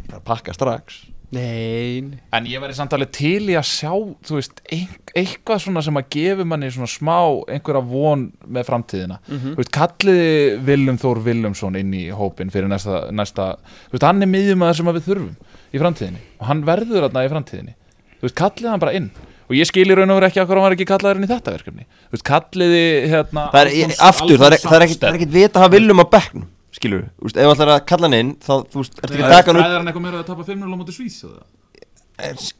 [0.03, 0.97] Það er að pakka strax.
[1.33, 3.89] Nein En ég væri samt alveg til í að sjá
[4.27, 7.15] Þú veist, ein, eitthvað svona sem að gefi manni svona smá
[7.49, 9.17] einhverja von með framtíðina.
[9.31, 10.35] Þú veist, kalliði
[10.67, 13.47] Willum Þór Willumsson inn í hópin fyrir næsta, næsta
[13.87, 15.33] Þú veist, hann er miðjum að það sem að við þurfum
[15.73, 17.75] í framtíðinni og hann verður þarna í framtíðinni.
[18.19, 19.09] Þú veist, kalliði hann bara inn
[19.53, 21.31] og ég skil í raun og veru ekki okkur hann var ekki kallaður inn í
[21.31, 21.85] þetta verkefni.
[22.09, 25.09] Þú veist, kalliði hérna Það er, ég, Alfons- aftur, það er, Alfons það er það
[25.13, 27.83] er ekkit vita að hafa viljum á bekknum Skilur þú veist, ef það er að
[27.93, 30.05] kalla hann inn þá, þú veist, ertu ekki að taka hann Það er hann eitthvað
[30.07, 31.43] meira að tapa 5-0 á móti Svís upp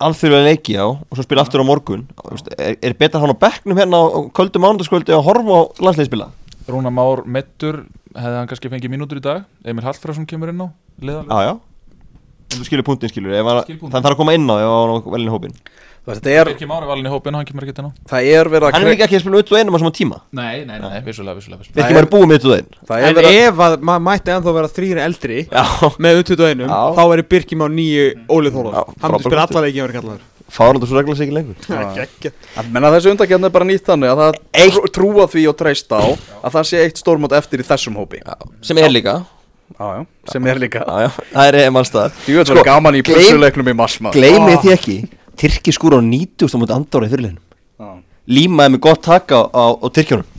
[0.03, 2.06] alþjóðlega leiki á og svo spila aftur á morgun.
[2.17, 5.53] Þú veist, er, er betra að hann á bekknum hérna á kvöldu mánudagskvöldi að horfa
[5.53, 6.27] á landsliðspila
[6.73, 7.84] Rúna Már Mettur
[8.17, 9.43] hefði hann kannski fengið mínútur í dag.
[9.67, 10.67] Emil Hallfræðsson kemur inn á
[11.01, 11.53] liðalega Já, já.
[12.53, 13.93] En þú skilur punktin, skilur við, ef hann- Skil punktinn.
[13.93, 15.56] þannig þarf að koma inn á ef hann á velinni hópin
[16.04, 18.26] Þetta er, Birki Már er valin í hópin og hann kemur ekki inn á það
[18.36, 20.18] er verið að Hann er líka ekki að spila auðvitað einum á sama tíma.
[20.36, 21.86] Nei, nei, nei, vissulega, vissulega, vissulega.
[21.86, 24.72] Ekki með auðvitað einn Það er En verið að ef að maður mætti ennþá vera
[24.76, 25.63] þrýri eldri Já,
[26.04, 26.82] með U21 Já.
[27.00, 28.04] þá væri Birkjum á nýju
[28.36, 29.56] Ólið Þólar Já, Hann frábær myndi spila kostur.
[29.56, 30.28] alla leiki að vera kallaður.
[30.54, 31.56] Fárandi svo regla sig ekki lengur.
[32.60, 35.56] Að menna þessu undakefni er bara nýtt þannig að það Eitt- trú, trúa því og
[35.58, 36.06] treysta á
[36.44, 38.20] að það sé eitt stórmót eftir í þessum hópi.
[38.62, 39.16] Sem er líka.
[39.80, 40.84] Já, sem er líka.
[40.84, 41.58] Já, já, það er
[42.36, 44.98] veit Sko, Gleimið því ekki
[45.39, 47.39] Tyrki skúr á 90 mútið andóra í fyrirlegin
[48.34, 50.30] Límaði með gott taka á, á, á Tyrkjónum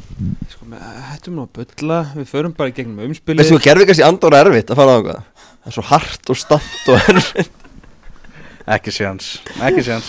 [0.48, 1.96] Sko, með- hættum nú að bulla.
[2.14, 3.40] Við förum bara í gegnum umspilið.
[3.40, 5.22] Veistu hvað gerfikast í andóra er erfitt að fara á eitthvað
[5.64, 7.50] Það er svo hart og stamt og erfitt.
[8.76, 9.26] Ekki séans,
[9.61, 10.07] ekki séans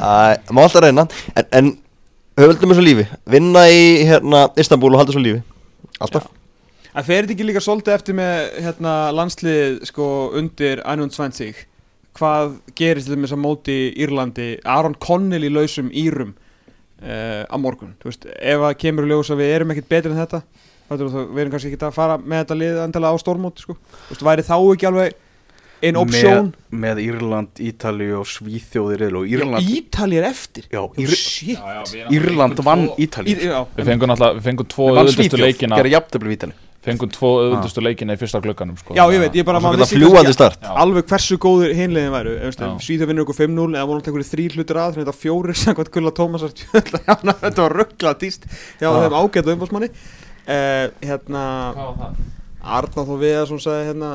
[0.00, 1.04] Það má alltaf reyna.
[1.36, 1.70] En, en
[2.40, 3.06] höfaldum þessu lífi.
[3.30, 5.42] Vinna í hérna Istanbul og halda þessu lífi.
[6.00, 6.28] Alltaf.
[6.90, 10.06] Það fer þetta ekki líka svolítið eftir með hérna, landslið sko,
[10.40, 11.66] undir Einhund Svensík
[12.20, 17.96] hvað gerist til þess að móti Írlandi Aron Connell í lausum Írum uh, á morgun.
[18.00, 20.44] Þú veist, ef það kemur í ljós að við erum ekkert betri en þetta
[20.90, 23.76] þá er erum kannski ekki að fara með þetta lið endilega á stórmóti sko.
[23.80, 25.18] Þú veist, væri þá ekki alveg
[25.80, 26.48] einn option?
[26.68, 30.66] með, með Írland, Ítalíu og Svíþjóðir og Írland Írland er eftir.
[30.68, 31.54] Já, oh, Ír, shit.
[31.54, 35.46] Já, já, við Írland vann já, Við fengum náttúrulega, við fengum tvo Við vann Svíþjóð,
[35.46, 35.80] leikina.
[35.80, 38.94] Gera jafntöfli Ítali Fengum tvo auðvöldustu leikina í fyrsta glögganum sko.
[38.96, 39.98] já, ég veit, ég bara maður vissi
[40.64, 42.32] alveg hversu góður hinliðin væru.
[42.80, 46.12] Svíþjóð vinnur ykkur 5-0 eða voru alltaf einhverju þrý hlutur að þetta fjórir samkvæmt Gulla
[46.16, 48.46] Tómasar þetta var ruggla tíst
[48.80, 48.96] hjá Já.
[48.96, 51.44] þeim ágætu umbásmanni uh, hérna
[51.76, 52.22] Hvað var það?
[52.80, 54.10] Arna þó Viðarsson sagði hérna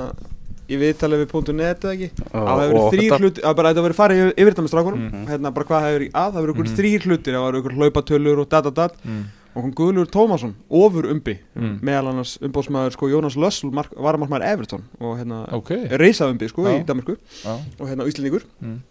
[0.65, 3.45] í viðtalið við .net eða ekki að það Og- hefur og verið þrýr þetta- hlutir
[3.45, 5.25] að bara þetta hefur verið farið yfir, yfir þetta með strákunum Mhm.
[5.29, 6.77] hérna bara hvað hefur verið að það hefur verið ykkur Mhm.
[6.81, 9.23] þrýr hlutir það var ykkur hlaupatölur og dat dat dat Mm.
[9.55, 11.79] Og kom Guðlur Tómasson ofur umbi Mm.
[11.81, 16.83] meðal annars umbóðsmaður sko Jónas Lössl varamarkmaður Everton og hérna Ok reysa umbi sko í.
[16.85, 17.55] Danmarku Já.
[17.79, 18.81] og hérna Íslendingur Mm.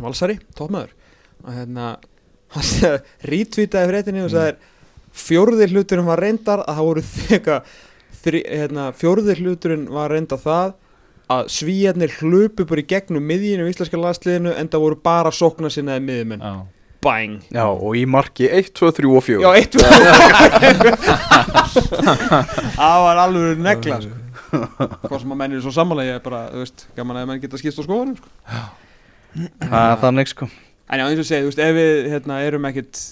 [0.00, 0.92] Valsari, toppmaður
[1.44, 1.96] og hérna
[2.54, 4.56] hann rítvítaði fréttinni og sagði
[5.12, 7.02] fjórði hluturinn var reyndar að það voru
[8.22, 10.74] þri, hérna, fjórði hluturinn var reynda það
[11.32, 15.70] að svíjarnir hlupu bara í gegnum miðjinu í íslenska landsliðinu en það voru bara sókna
[15.72, 16.52] sinnaði miðjumenn Já.
[17.02, 17.38] Bang.
[17.52, 19.74] Já, og í marki 1, 2, 3 og 4 Já, eitt
[22.76, 24.18] Það var alveg negla sko.
[24.52, 27.42] Hvað sem að menn er svo sammála Ég er bara, þú veist, gaman að menn
[27.42, 28.28] geta skipst á skoðanum sko.
[29.62, 30.48] Það er þannig sko.
[30.92, 33.04] En já, eins og segið, þú veist, ef við hérna, erum ekkit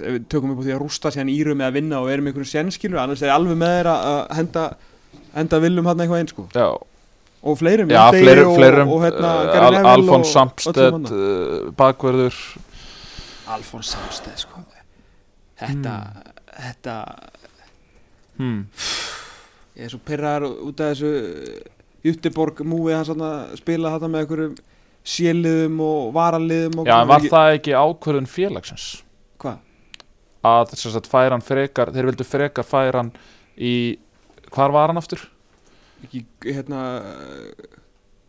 [0.00, 2.30] ef við tökum upp á því að rústa sér írum með að vinna og erum
[2.30, 4.64] einhverjum sénskilur annars er alveg með þeir að að henda
[5.36, 6.46] henda viljum hann eitthvað einn sko.
[6.56, 6.68] Já,
[7.42, 11.72] og fleirum, já fleirum, og, fleirum og, hérna, uh, Gary Al Alfons og Samstedt uh,
[11.78, 12.38] Bakverður
[13.52, 14.62] Alfons Samstedt sko
[15.62, 15.94] Þetta,
[16.56, 16.94] þetta
[18.40, 18.62] hmm.
[19.78, 21.12] ég er svo pyrrar út af þessu
[22.02, 24.56] Jutteborg múið hans að spila þetta með einhverjum
[25.12, 28.88] séliðum og varaliðum og Já, en var það ekki ákvörðun félagsins
[29.42, 29.60] Hvað?
[30.52, 33.12] að þess að færa hann frekar þeir vildu frekar færa hann
[33.54, 33.74] í
[34.52, 35.22] hvar var hann aftur?
[36.02, 36.82] Ekki, hérna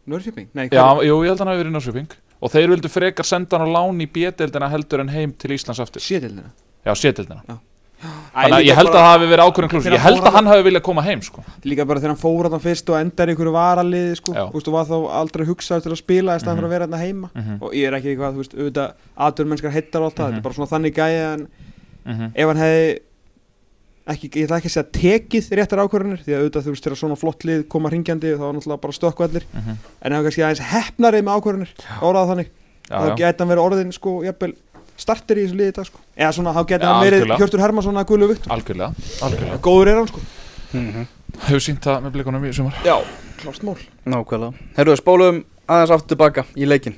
[0.10, 0.50] Nörðsjöping?
[0.54, 1.06] Nei, Já, hvað?
[1.08, 3.72] jú, ég held að hann hafi verið í Norrköping og þeir vildu frekar senda hann
[3.72, 6.52] á lán í B-deildina heldur en heim til Íslands aftur Sétildina
[6.84, 7.60] Já, C-deildina
[8.04, 10.48] Æ, Þannig að ég held að það hafi verið ákvörðun klús Ég held að hann
[10.52, 11.44] hafi viljað koma heim sko.
[11.64, 14.44] Líka bara þegar hann fór hann fyrst og endar í einhverju varaliði sko, Já.
[14.52, 17.30] þú var þá aldrei hugsað til að spila í staðan fyrir að vera hérna heima
[17.32, 17.62] Mhm.
[17.64, 18.92] og ég er ekki eitthvað, þú veist, auðvitað
[19.24, 20.34] aðdurmennskar hittar og allt það, Mhm.
[20.34, 21.48] þetta er bara svona þannig gæja en
[22.06, 22.32] Mhm.
[22.36, 23.00] ef hann hefði
[24.12, 27.00] ekki, ég ætla ekki að segja tekið réttar ákvörðunir, því að auðvitað þú veist þegar
[27.00, 29.46] svona flott lið koma ringjandi þá er náttúrulega bara stökku allir.
[29.54, 29.78] Mhm.
[30.02, 32.50] en ef hann kannski aðeins hefnarið með ákvörðunir, orðað þannig.
[32.84, 33.16] Já, þá já.
[33.22, 34.54] geti hann verið orðin sko, jafnvel
[35.00, 36.00] starter í þessu liði í dag sko.
[36.18, 37.38] eða svona, þá geti Já, hann verið.
[37.38, 38.12] Hjörtur Hermansson að
[38.54, 39.62] Algjörlega, algjörlega.
[39.64, 40.20] Góður er hann sko.
[41.48, 42.76] Hefur sínt það með blikunum í sumar?
[42.86, 42.98] Já,
[43.42, 43.78] klárt mál.
[44.06, 44.54] Nákvæmlega.
[44.78, 46.96] Herruðu, spólum aðeins aftur tilbaka í leikin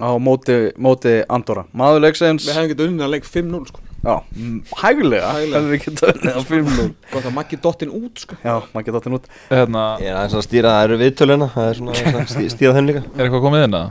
[0.00, 1.66] á móti, móti Andorra.
[1.76, 3.85] Maður leiksins við hefum getið unnið að leik 5-0 sko.
[4.06, 5.30] Hæglega.
[5.40, 8.38] Hefur ekki tönnið á 5-0 gott að Maggi dottinn út sko.
[8.44, 8.54] Já,
[8.86, 11.92] geta áttinn út Hérna, Ég er aðeins að stýra, það eru viðtöluna Það er svona
[12.22, 13.90] að stý- stýra þeim líka er eitthvað komið inn að?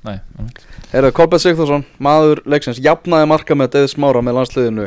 [0.00, 0.62] Nei, einmitt.
[0.94, 4.86] Herruðu, Kolbjörn Sigþórsson, maður leiksins Jafnaði marka með Deið Smára með landsliðinu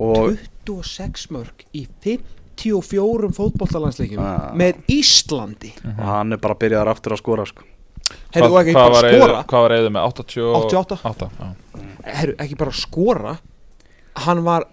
[0.00, 4.48] Og 26 mörg í 54 fótbollalandsleikjum Ah.
[4.56, 7.62] með Íslandi og hann er bara byrjaðar aftur að skora sko.
[8.34, 9.26] Herru, og ekki Hvað bara var skora?
[9.26, 10.08] Eiður- Hvað var eða með?
[10.10, 10.98] 88?
[11.04, 11.30] 88.
[11.40, 11.86] já.
[12.16, 13.38] Herru, ekki bara skora.
[14.26, 14.66] Hann var,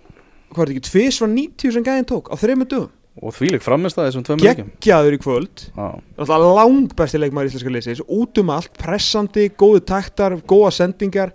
[0.53, 2.91] hvað er þetta ekki, tvis var 90 sem gæðin tók á þreymur dögum.
[3.21, 5.63] Og þvílík framist að þessum tveim leikum Geggjaður í kvöld.
[5.77, 8.01] Já, Alltaf lang besti leikmaður íslenska liðsins.
[8.09, 11.31] Út um allt, pressandi, góðu taktar Góða sendingar.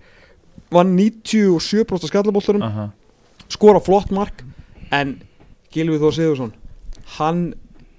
[0.74, 2.88] Vann 97% skallabólturum Aha.
[3.48, 4.42] Skora flott mark.
[4.92, 5.22] En
[5.72, 6.52] Gilvið Þór Sigurðsson
[7.18, 7.54] Hann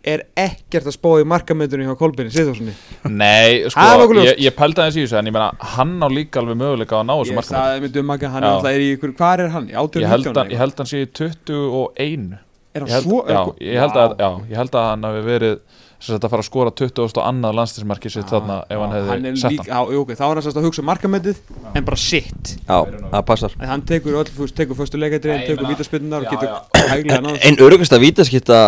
[0.08, 2.76] er ekkert að spá í markamöndunni hjá Kolbini Sigurðssoni
[3.12, 6.60] Nei, sko, ég, ég pældi aðeins í þessu en ég meina, hann á líka alveg
[6.60, 8.48] möguleika að ná þessu Ég markmann sagði myndi um Magga, hann Já.
[8.50, 9.68] er alltaf er í ykkur Hvað er hann?
[9.70, 10.32] Í 18 ég held,
[10.64, 12.32] held hann sé í 21
[12.70, 15.56] Er hann svo já, ég held að, já, ég held að hann hafi verið
[16.00, 19.90] að fara að skora 20 og annað landslismarki sitt þarna ef hann hefði sett hann.
[20.14, 21.42] þá er hann sérst að hugsa markamöndið
[21.74, 23.58] En bara sitt Já, það passar.
[23.60, 27.42] En hann tekur öll, fúst, tekur vítaspinnar og Já, getur hæglega náð.
[27.50, 28.62] Einn örugasta vítaskipta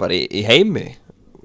[0.00, 0.86] bara í, í heimi.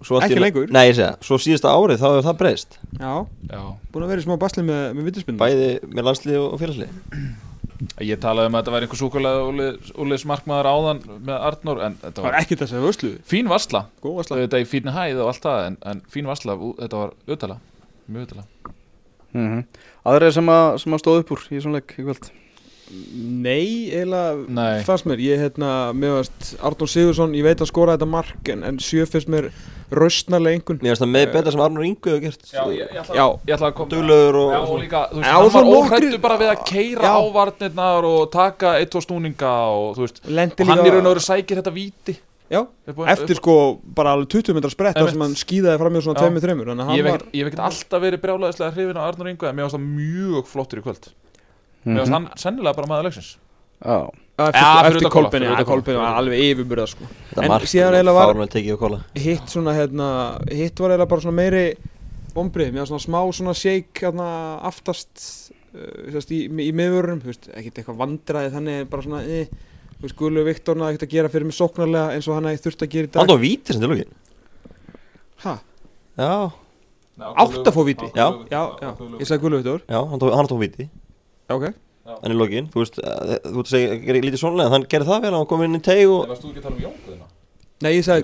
[0.03, 0.65] Ekki lengur.
[0.73, 2.73] Nei, ég segja, svo síðasta árið þá hefur það breyst.
[2.99, 3.13] Já,
[3.47, 3.61] já.
[3.93, 6.97] búin að vera í smá basli með, með vítaspinnar Bæði með landslið og félagslið.
[8.03, 9.71] Ég talaði um að þetta væri einhver súkulega
[10.03, 13.81] úliðs markmaður áðan með Arnór en þetta var var ekkert þess að vöslu fín varsla.
[14.03, 14.37] Góð varsla.
[14.43, 17.55] Þetta í fín hæð og allt það en, en fín varsla, ú- þetta var auðvitað
[18.07, 18.71] mjög auðvitað
[19.33, 19.63] mm
[20.03, 22.29] Aðrir sem að, sem að stóð upp úr í svona leik í kvöld
[22.91, 25.21] Nei, eiginlega fannst mér.
[25.23, 29.05] Ég, hérna, mér varst Arnór Sigursson Ég veit að skora þetta mark En, en sjö
[29.09, 29.47] fyrst mér
[29.93, 30.79] raustnarlega einhvern.
[30.81, 32.45] Mér finnst það með betra sem Arnur Ingu hefur gert.
[32.49, 33.25] Já, ég, ég ætla, Já.
[33.45, 36.19] ég ætla að koma Duglegur og, Já, og líka, þú veist, Já, hann var óhrættu
[36.23, 40.65] bara við að keira á varnirnar og taka eitt og snúninga og þú veist, Lendi
[40.65, 42.15] og hann í raun og veru sækir þetta víti.
[42.53, 42.59] Já,
[43.13, 43.53] eftir sko
[43.97, 46.29] bara alveg 20 metrar sprett þar sem hann skýðaði fram með svona Já.
[46.29, 49.03] 2-3 Þannig að Ég hef var ekkert- ég hef ekkert alltaf verið brjálæðislega hrifin á
[49.07, 51.07] Arnur Ingu en mér varst það mjög flottur í kvöld
[51.85, 53.31] Mér varst hann sennilega bara maður leiksins.
[53.83, 53.97] Já,
[54.33, 55.45] Eftir, kolbeni
[55.93, 57.05] fyrir var alveg yfirburða sko.
[57.37, 58.31] En mark síðan eiginlega var-
[59.15, 60.07] Hitt svona hérna
[60.49, 61.65] Hitt var eiginlega bara svona meiri
[62.33, 64.29] Vombrið, mér var svona smá svona shake hérna
[64.65, 69.21] aftast uh, sérst, í, í miðvörunum, þú veist, ekkert eitthvað vandræði þannig en bara svona,
[69.27, 69.45] eh,
[69.99, 72.87] þú veist, Gullu Viktorna ekkert að gera fyrir mig sóknarlega eins og hann hefði þurft
[72.87, 74.17] að gera í Hann dag tók víti sem til lókin
[75.43, 75.55] Ha,
[76.17, 76.33] Já,
[77.37, 78.09] átt að fá víti?
[78.17, 78.27] Já.
[78.49, 79.85] Já, já, ég sagði Gullu Viktor.
[79.85, 80.19] Já, hann
[80.49, 80.89] tók víti
[81.49, 81.69] Já, ok.
[82.23, 85.21] En í lókin, þú veist, eh, þú veist að segja, lítið svonlega Þann gerði það
[85.23, 87.29] vel, hann kom inn í teig og Varst þú ekki að tala um Jónkuðina?
[87.83, 88.23] Nei, ég sagði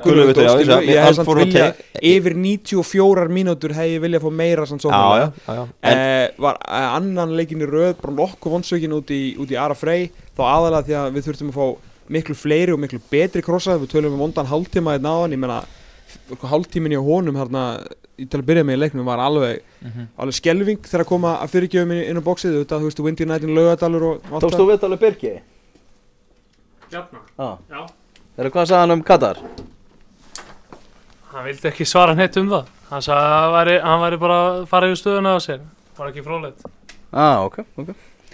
[0.70, 2.02] já, ég hefði samt fór á vilja teig.
[2.12, 5.64] yfir 94 mínútur hefði ég vilja fá meira samt Já, já, sóknarlega já, já.
[5.90, 9.58] En Eh, var eh, annan leikin í röð bara nokkuð vonsökin út í, út í
[9.60, 10.10] Ara Frey.
[10.38, 11.66] Þá aðalega því að við þurftum að fá
[12.10, 15.62] miklu fleiri og miklu betri krossa við tölum um vondan hálftíma í náðan ég menna
[16.52, 17.64] hálftímin í honum hérna,
[18.20, 19.62] í til að byrja með í leiknum var alveg
[20.20, 23.50] alveg skelving þegar að koma að fyrirgjöfum inn, inn á bóksið þú veist, Windy United,
[23.56, 24.58] Laugadalur og allt það.
[24.60, 25.34] þú viðtalið Birki?
[26.90, 27.50] Bjarnar, Já.
[27.70, 27.82] Já,
[28.36, 29.38] Þegar hvað sagði hann um Katar?
[31.30, 32.70] hann vildi ekki svara neitt um það.
[32.90, 35.60] Hann sagði að hann væri, hann væri bara að fara yfir stöðuna á sér.
[36.00, 36.64] Var ekki frólægt
[37.12, 37.92] ah, ok, ok.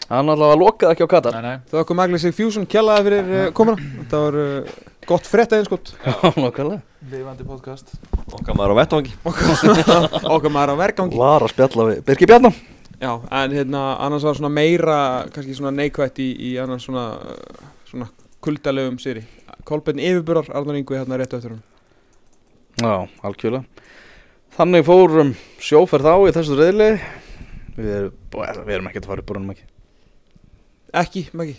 [0.09, 1.35] Hann allavega lokaði ekki á Katar.
[1.39, 3.87] Nei, nei, Það kom Agli Sig Fusion kjallaði fyrir uh, komuna.
[4.03, 4.73] Þetta var uh,
[5.09, 7.91] gott frétt aðeins skott Já, nokkulega lifandi podcast.
[8.33, 9.11] Okkar maður á vettvangi.
[9.25, 11.17] Okkar maður á vergangi.
[11.19, 12.55] Var að spjalla við Birki Bjarnar
[12.97, 14.97] Já, en hérna annars var svona meira
[15.35, 17.03] kannski svona neikvætt í, í annars svona
[17.89, 18.07] svona
[18.45, 19.25] kuldalegum sýri
[19.65, 21.63] Kolbeinn yfirburar, Arnar Ingvi hérna rétt eftir hann
[22.81, 23.63] Já, algjörlega.
[24.55, 26.89] Þannig fórum sjóferð á í þessu reyðli
[27.75, 29.65] Við erum, við erum ekkert að fara upp úr hennum ekki
[30.95, 31.57] Ekki, Maggi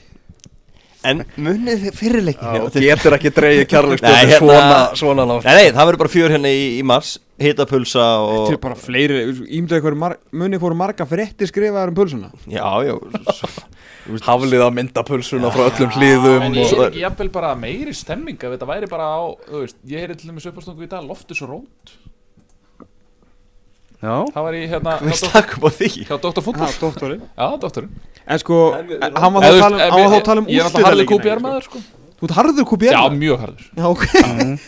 [1.06, 2.64] En munið þið fyrirleikin Já,
[2.96, 5.46] getur ekki dreigið Nei, kjarlegsbjörn hérna- svona, svona langt.
[5.46, 8.78] Nei, nei, það verður bara fjör hérna í, í mars Hitapulsa og Þetta er bara
[8.80, 9.18] fleiri,
[9.58, 12.30] ímdaði hverju mar munið fóru marga frétti skrifaðar um pulsuna.
[12.48, 12.94] Já, já.
[14.26, 17.54] Haflið að mynda pulsuna frá öllum hlýðum En ég svo er er- ekki jafnvel bara
[17.58, 21.02] meiri stemming ef þetta væri bara á, veist, ég heyri til dæmis uppástungu í dag
[21.08, 21.96] Loftus og Rót
[24.02, 25.30] Já, Það var í hérna Við hjá Dr.
[25.30, 25.88] stakkum á því.
[26.04, 26.42] hjá Dr.
[26.44, 26.72] Fútbol.
[26.80, 27.22] Doktorinn.
[27.40, 27.92] Já, doktorinn.
[28.26, 30.50] En sko, Helviti, hann var þá að tala um, hann var þá að tala um
[30.50, 31.84] Ég er alltaf harður úrslitaleikina, kúpjar maður sko.
[32.16, 33.70] Þú ert harður kúpjar Já, mjög harður.
[33.76, 34.04] Já, ok.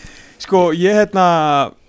[0.39, 1.23] Sko, ég hérna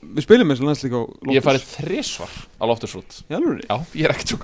[0.03, 1.29] við spilum eins og landslík á Loftus.
[1.31, 4.41] Ég hef farið þrisvar á Loftusrút í alvöru Já, ég er ekkert svo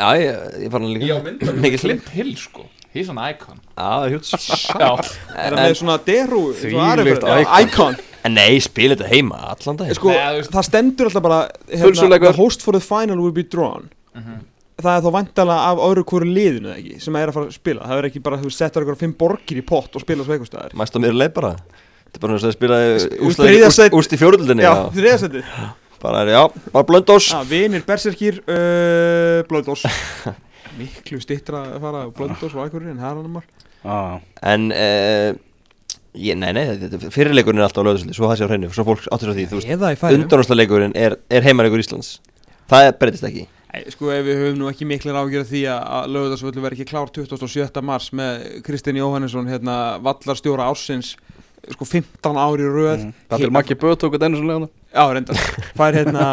[0.00, 1.08] Já, ég, ég fann hann líka.
[1.08, 2.62] Ég á myndar Mikið Clint Hill sko.
[2.94, 3.58] He's an icon.
[3.74, 4.30] Já, það er hjúts
[4.84, 4.90] Já,
[5.34, 7.26] er það með svona deru Þvílíkt
[7.66, 11.40] icon En nei, spila þetta heima allan dag sko, Nei, þú það stendur alltaf bara
[11.72, 13.90] hérna, the host for the final will be drawn.
[14.80, 17.56] Það er þá vantalega af öðru hverju liðinu eða ekki, sem er að fara að
[17.56, 17.88] spila.
[17.88, 20.32] Það er ekki bara, þú veist, setja eitthvað fimm borgir í pott og spila svo
[20.36, 20.76] eitthvað staðar.
[20.80, 21.50] Mæst á mér leið bara.
[22.10, 22.78] Þetta er bara náttúrulega að spila
[24.00, 25.42] Úst- í fjóröldinni já, þriðasetti
[26.00, 26.40] Bara já,
[26.72, 29.84] bara blöndós ah, vinir berserkir uh, blöndós
[30.80, 33.44] miklu stittra að fara blöndós og eitthvað en herranumar
[33.84, 34.16] ah.
[34.42, 35.38] En uh,
[36.14, 36.64] ég, Nei, nei,
[37.12, 39.46] fyrirleikurinn er alltaf á löðusli Svo það sé á hreinu, svo fólk áttur á því
[40.16, 42.18] undanúrsleikurinn er, er heimaleikur Íslands.
[42.70, 43.46] Það breytist ekki.
[43.70, 47.12] Æ, sko ef við höfum nú ekki miklir ágjörð því að, lögðarsvöldu verði ekki klár
[47.14, 47.82] 27.
[47.86, 51.14] mars með Kristinn Jóhannesson hérna vallarstjóra ársins
[51.70, 53.04] sko 15 ári í röð.
[53.30, 55.38] Það til Maggi Böð tók þetta einu svona Já, reyndar.
[55.78, 56.24] Fær hérna,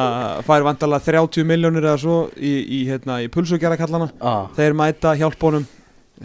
[0.48, 4.48] fær vandalega 30 miljónir eða svo í, í hérna, í pulsugjara kallana ah.
[4.58, 5.68] þeir mæta hjálpunum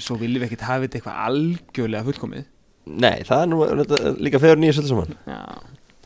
[0.00, 2.46] svo viljum við ekkert hafa þetta eitthvað algjörlega fullkomið
[2.87, 5.43] Nei, það er nú þetta, líka fegur nýja svolítið saman Já,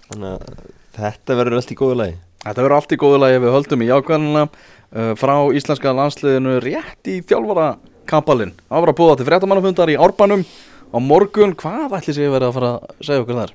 [0.07, 0.65] Þannig að
[0.97, 2.17] þetta verður allt í góðu lagi
[2.47, 6.57] Þetta verður allt í góðu lagi ef við höldum í jákvæðanina uh, frá íslenska landsliðinu
[6.63, 7.69] rétt í þjálfara
[8.07, 8.53] kampalinn.
[8.69, 11.57] Það var að búða til fréttamannafundar í Árbanum á morgun.
[11.59, 13.55] Hvað ætli sig verið að fara að segja okkur þar?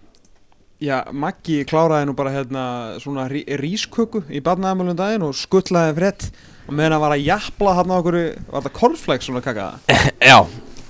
[0.82, 2.64] Já Maggi kláraði nú bara hérna
[3.00, 6.26] svona rí, rísköku í barnaðamölum daginn og skuttlaði frétt
[6.66, 10.00] og meðan að var að jafla hann á okkur var þetta korflex svona kakaða
[10.32, 10.40] Já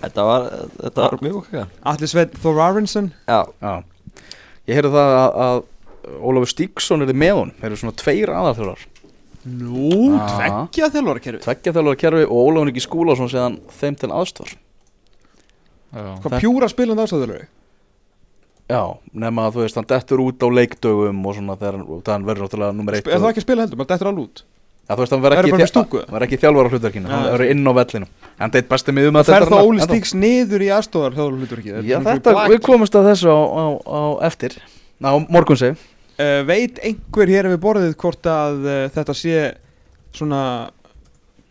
[0.02, 0.47] Þetta var,
[0.82, 3.74] þetta var mjög okkar Atli Sveit Thor Aronson Já, Já.
[4.70, 5.62] Ég heyrði það að, að
[6.22, 7.52] Ólafur Stíksson er með hún.
[7.60, 8.84] Þeir eru svona tveir aðalþjórar.
[9.45, 10.32] Nú, Ah.
[10.38, 14.56] tveggja þjálfara kerfi Tveggja þjálfara kerfi og Ólafur Ingi Skúlason séðan þeim til aðstofar.
[15.93, 17.47] já Hvað pjúra spilandi aðstæðalögu?
[18.72, 18.82] Já,
[19.14, 21.80] nema að þú veist, hann dettur út á leikdögum og svona þegar
[22.14, 23.08] hann verður náttúrulega nummer eitt.
[23.08, 24.43] Er það ekki að spila heldur, maður dettur alveg út
[24.88, 28.08] Já, þú veist, hann verður ekki, ekki þjálfara hlutverkinu, hann verður inn á vellinu.
[28.40, 31.98] Hann deitt besti miðum að Fer þá Óli Stíks niður í aðstofar þjálfara hlutur Já,
[32.06, 34.58] þetta, við komumst að þessu á, á, á eftir.
[35.02, 39.38] Á morgun seg uh, Veit einhver hér við borðið hvort að uh, þetta sé
[40.16, 40.42] svona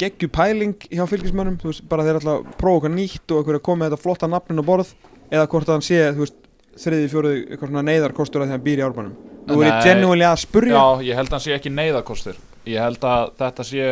[0.00, 1.58] geggju pæling hjá fylgismönnum?
[1.60, 4.30] Þú veist, bara þeir að prófa okkar nýtt og einhver að koma með þetta flotta
[4.30, 4.94] nafnin á borð
[5.30, 6.38] eða hvort að hann sé, þú veist,
[6.80, 9.18] þriði, fjóruði eitthvað svona neyðarkostur að því hann býr í árbænum
[9.50, 9.84] er ég Nei.
[9.84, 12.40] genuinely að spurja Já, ég held að hann sé ekki neyðarkostur.
[12.68, 13.86] Ég held að þetta sé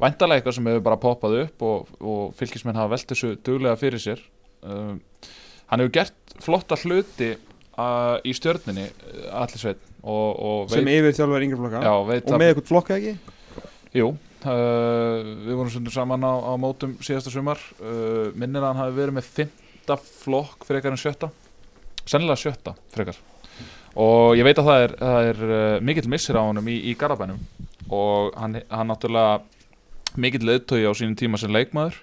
[0.00, 4.02] væntalega eitthvað sem hefur bara poppað upp og, og fylgismenn hafa velt þessu duglega fyrir
[4.02, 4.22] sér.
[4.64, 5.00] Um,
[5.70, 8.84] Hann hefur gert flotta hluti uh, í stjörninni
[9.32, 11.80] allir sveit og, og sem yfir þjálfur yngri flokka.
[11.84, 13.14] Já, veit og með eitthvað flokka ekki?
[13.96, 14.10] Jú,
[14.44, 17.62] uh, við vorum stundur saman á, á mótum síðasta sumar.
[17.80, 21.30] Uh, minnir að hann hafi verið með fymta flokk frekar en sjötta.
[22.04, 23.16] Sennilega sjötta frekar.
[24.04, 26.96] Og ég veit að það er, það er uh, mikill missir á honum í, í
[26.98, 27.40] Garabænum
[27.94, 29.40] og hann, hann náttúrulega
[30.20, 31.98] mikill leðtögi á sínum tíma sem leikmaður.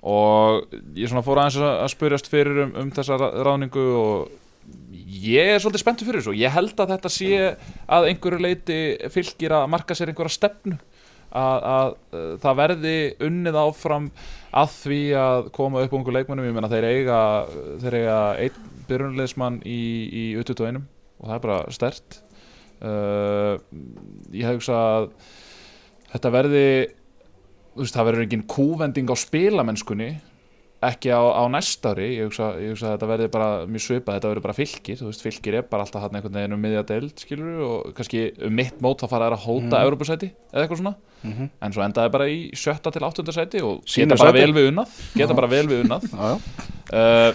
[0.00, 4.30] Og ég svona fór aðeins að, að spyrjast fyrir um, um þessa ráðningu og
[5.20, 6.36] ég er svolítið spenntur fyrir þessu.
[6.40, 7.32] Ég held að þetta sé
[7.90, 8.80] að einhverju leiti
[9.12, 10.78] fylgir að marka sér einhverja stefnu
[11.30, 12.94] að, að uh, það verði
[13.26, 14.08] unnið áfram
[14.50, 17.20] að því að koma upp ungu leikmennum, ég meina þeir eiga
[17.82, 22.18] þeir eiga einn byrjunleismann í, í U21 og það er bara stert
[22.82, 23.54] uh,
[24.34, 25.10] ég hef hugsað að
[26.14, 26.64] þetta verði
[27.78, 30.10] veist, það verður engin kúvending á spilamennskunni
[30.80, 32.08] ekki á, á næsta ári.
[32.16, 35.08] Ég hugsa, ég hugsa að þetta verði bara mjög svipað þetta verður bara fylgir, þú
[35.10, 38.54] veist, fylgir er bara alltaf hann einhvern veginn um miðja deild, skilur og kannski um
[38.56, 39.80] mitt mót þá fara þær að hóta mm.
[39.84, 40.94] Evropasæti eða eitthvað svona.
[41.60, 44.40] En svo endaði bara í sjötta til áttunda sæti og Sínu geta bara sæti.
[44.40, 46.08] vel við unnað geta bara vel við unnað.
[46.90, 47.30] Uh,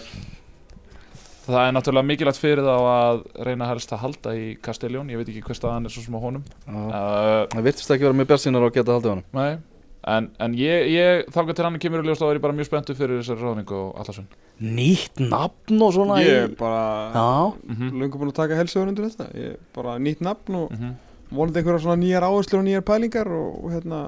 [1.45, 5.31] það er náttúrulega mikilvægt fyrir þá að reyna helst að halda í Castelljón ég veit
[5.31, 6.43] ekki hver staðan er svo sem á honum.
[6.67, 9.29] Uh, Það virtist ekki vera mjög björnsýnar á að geta haldið honum.
[9.31, 9.74] Nei
[10.07, 12.67] En, en ég, ég þáka til hann kemur í ljós þá er ég bara mjög
[12.69, 14.27] spenntu fyrir þessari ráðningu og allarsvinn
[14.61, 16.57] Nýtt nafn og svona ég er í...
[16.59, 16.83] bara
[17.15, 17.95] Já, mm -hmm.
[18.03, 20.91] löngu búin að taka helsögur undir þetta ég er bara nýtt nafn og Mhm.
[21.31, 23.99] vonandi einhverja svona nýjar áherslur og nýjar pælingar og hérna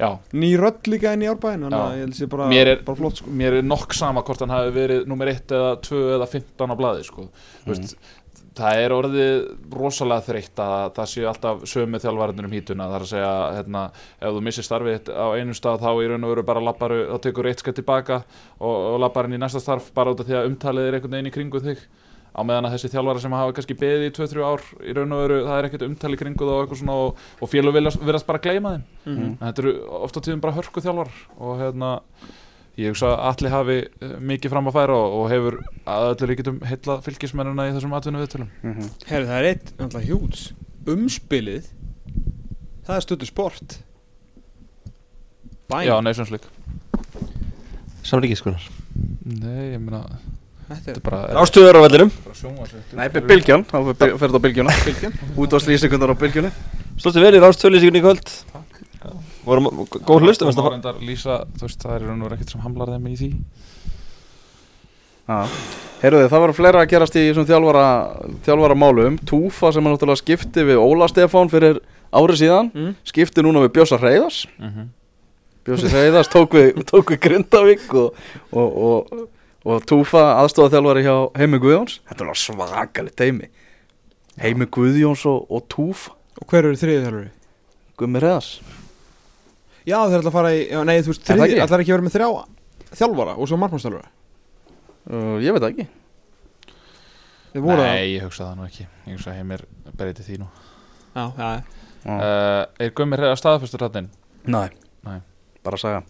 [0.00, 2.82] Já, ný rödd líka inn í árbæðin þannig að ég held sé bara, Mér er-
[2.84, 3.30] bara flott sko.
[3.30, 6.76] mér er nokk sama hvort hann hafi verið nummer 1 eða 2 eða 15 á
[6.76, 7.22] blaði sko.
[7.22, 7.66] mm.
[7.70, 7.96] veist,
[8.54, 9.32] það er orðið
[9.74, 12.86] rosalega þreytt að það séu alltaf sömu þjálfarinnir um hítuna.
[12.90, 13.82] Það er að segja, hérna,
[14.20, 17.16] ef þú missir starfið á einum stað þá í raun og veru bara lapparu, þá
[17.26, 18.22] tekur eitt skett tilbaka
[18.60, 21.16] og, og lappar inn í næsta starf bara út af því að umtalið er einhvern
[21.18, 21.82] veginn í kringu þig.
[22.34, 25.20] Á meðan að þessi þjálfara sem hafa kannski beðið í 2-3 ár í raun og
[25.22, 28.72] veru, það er ekkert umtalið kringu og eitthvað svona og, og félug virðast bara gleyma
[28.74, 28.86] þeim.
[29.04, 29.28] Mhm.
[29.38, 31.92] en þetta eru ofta tíðum bara hörku þjálfar og hérna
[32.80, 35.56] ég hugsa að allir hafi eh, mikið fram að færa og, og hefur
[35.86, 38.88] að öllu ríkitum heilla fylgismennina í þessum atvinnu viðtölum Mhm.
[39.10, 40.44] Herri, það er eitt náttúrulega hjúts.
[40.90, 41.68] Umspilið
[42.84, 43.78] það er stötu sport.
[45.70, 46.48] Bæn Já, Nations League
[48.04, 48.60] Samlíkiskunar
[49.24, 50.02] Nei, ég meina
[50.68, 52.10] þetta Þetta bara Ástöður á vellinum.
[52.96, 54.74] Nei, Bilgjan, þá fer þetta á Bilgjuna
[55.40, 56.50] Útvarslýsingunar á Bilgjunni
[57.00, 58.34] Stóðstu vel í rástöðlýsingunni í kvöld
[59.44, 62.52] Vorum góð hlustum Það var endar lýsa, þú veist, það er raun og veru ekkert
[62.54, 63.30] sem hamlar þeim í því.
[66.04, 67.84] Heyrðu það var fleira að gerast í þjálfara,
[68.44, 71.78] þjálfara málum Túfa sem er náttúrulega skipti við Óla Stefán fyrir
[72.12, 72.90] árið síðan Mm.
[73.08, 74.90] Skipti núna við Bjössa Reyðars Mhm.
[75.64, 78.14] Bjössi Reyðars tók við, tók við Grindavík og,
[78.52, 79.28] og, og,
[79.64, 82.00] og Túfa aðstofa þjálfari hjá Heimi Guðjóns.
[82.04, 83.48] Þetta er náttúrulega svakalit teimi
[84.44, 86.12] Heimi Guðjóns og, og Túfa.
[86.36, 87.30] Og hver eru þriðið þjálfari?
[87.96, 88.60] Gummi Reyðars
[89.88, 91.64] já þeir ætla að fara í, já, nei þú veist Er það þriðið, ekki?
[91.66, 92.28] ætla ekki að vera með þrjá
[93.00, 94.08] þjálfara og svo markmannstjálfara
[95.10, 95.86] uh, Ég veit það ekki.
[97.54, 98.86] Þeir voru Nei, ég hugsa það nú ekki.
[99.06, 99.64] Ég hugsa að heimir
[99.98, 100.48] breyti því nú.
[101.14, 102.14] Það já, já, Já.
[102.14, 104.08] uh, Er Gummi reyða staðfestur hann
[104.44, 104.68] Nei,
[105.06, 105.20] Nei.
[105.64, 106.02] bara saga.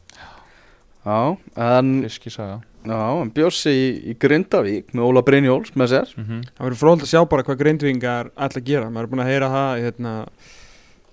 [1.04, 1.18] Já,
[1.60, 2.62] en, Fiski saga.
[2.84, 6.14] Já, en Bjössi í, í Grindavík með Óla Brynjóls með sér.
[6.16, 9.22] Mm það verður fróðald að sjá bara hvað grindvingar ætla að gera, maður er búin
[9.24, 10.12] að heyra það hérna,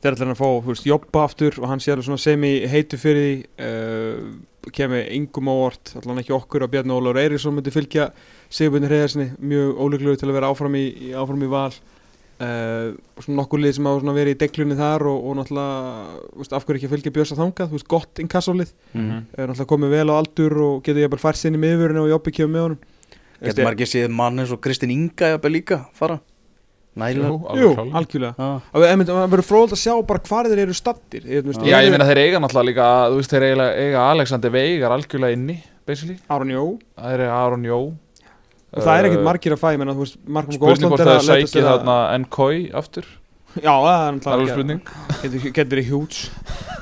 [0.02, 2.54] þeir ætla hann að fá þú veist, jobba aftur og hann sé alveg svona semi
[2.70, 4.32] heitu fyrir því uh,
[4.70, 8.12] kemur yngum á orð, allan ekki okkur að Bjarni Ólafur Eiríksson myndi fylgja
[8.52, 11.72] Sigurbjörn Reyðarsinni, mjög ólíklegur til að vera áfram í, í, áfram í val.
[12.42, 16.16] Uh, og svona nokkur lið sem hafa svona verið í deglunni þar og, og náttúrulega
[16.22, 18.72] þú veist, af hverju ekki að fylgja Björsa þangað, þú veist, gott inkassólið.
[18.96, 19.12] Mm.
[19.38, 22.12] er náttúrulega komið vel á aldur og getur ég bara fært sinni með yfirinu og
[22.16, 22.82] jobbi kemur með honum.
[23.42, 26.18] Getur maður ekki séð mann eins og Kristín Inga jafnvel líka fara
[27.00, 27.30] Næla?
[27.56, 28.34] Jú, algjörlega.
[28.36, 32.04] Já, Það er- verður fróðald að sjá bara hvar þeir eru stattir Já, ég meina
[32.10, 35.56] þeir eiga náttúrulega líka Þú veist, þeir eiga, eiga Alexander Veigar algjörlega inni
[35.88, 36.18] Basically.
[36.30, 36.66] Aron Jó.
[37.00, 37.80] Það er Aron Jó.
[38.72, 41.18] Og það er ekkert margir að fæ menna, þú veist, Markum Spurning hvort er það
[41.18, 43.08] að leita sækið þarna Nkoi aftur
[43.60, 44.84] Já, það er alveg spurning.
[45.56, 46.30] getur, í hjúts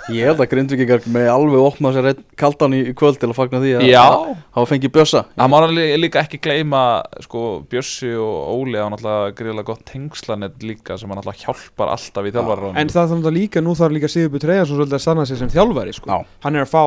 [0.10, 2.08] Ég held að Grindvíkingar með alveg opna sér
[2.40, 5.22] kaldan í, kvöld til að fagna því að hafa fengið Bjössa.
[5.36, 6.82] Það má alveg líka ekki gleyma
[7.26, 12.26] sko, Bjössi og Óli á náttúrulega greiðlega gott tengslanett líka sem hann náttúrulega hjálpar alltaf
[12.26, 15.28] í þjálfarráðinu En það þarf það líka, nú þarf líka Sigurbjörn Treyjarsson svolítið að stanna
[15.30, 16.20] sig sem þjálfari sko.
[16.46, 16.84] Hann er að fá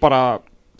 [0.00, 0.22] bara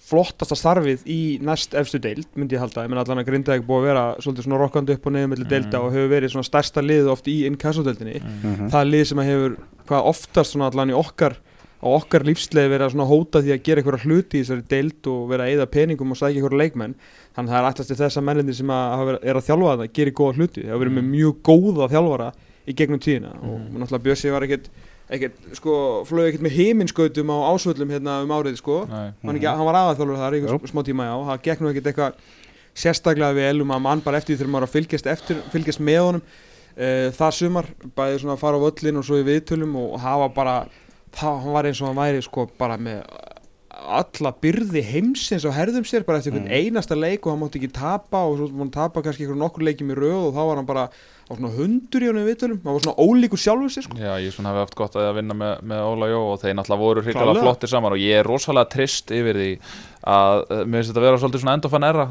[0.05, 2.83] flottasta starfið í næst efstu deild, myndi ég halda.
[2.85, 5.49] Ég menn allan að Grindavík búið að vera svolítið svona rokkandi upp og neður milli
[5.49, 8.69] deilda og hefur verið svona stærsta lið oft í innkassodeildinni Mhm.
[8.71, 9.57] það er lið sem að hefur
[9.89, 11.37] hvað oftast svona allan í okkar
[11.85, 15.07] á okkar lífsleið verið að svona hóta því að gera einhverja hluti í þessari deild
[15.07, 16.95] og vera að eyða peningum og sækja einhverja leikmenn.
[17.37, 19.75] Þannig að það er alltaf til þess að mennindir sem að verið- er að þjálfa
[19.81, 20.63] það gerir góða hluti.
[20.65, 22.33] Það hafa verið með mjög góða þjálfara
[22.69, 23.31] í gegnum tíðina.
[23.45, 24.69] Og náttúrulega Bjössi var ekkert
[25.17, 25.75] ekkert, sko,
[26.09, 29.13] flög ekkert með heiminskautum á ásvöllum hérna um árið, sko Nei.
[29.25, 30.49] hann, ekki, hann var aðaþjálfur þar í Jú.
[30.49, 32.19] einhver smá tíma já, það gekk nú ekkert eitthvað
[32.75, 36.01] sérstaklega vel um að mann bara eftir því þegar maður að fylgjast, eftir, fylgjast með
[36.09, 39.95] honum uh, það sumar, bæði svona að fara á völlin og svo í viðtölum og
[40.03, 40.57] hafa bara
[41.15, 43.07] það, hann var eins og hann væri sko bara með
[43.85, 47.73] alla byrði heimsins á herðum sér bara eftir einhvern einasta leik og hann mátti ekki
[47.75, 50.61] tapa og svo mátti hann tapa kannski einhvern nokkur leikjum í röð og þá var
[50.61, 50.85] hann bara
[51.25, 54.35] á svona hundur í honum viðtölum hann var svona ólíkur sjálfur sér sko Já, ég
[54.35, 57.45] svona hafi haft gott að vinna með, með Óla Jó og þeir náttúrulega voru hrikalega
[57.47, 59.51] flottir saman og ég er rosalega trist yfir því
[60.05, 62.07] að uh, mér finnst þetta að vera svolítið svona endofan erra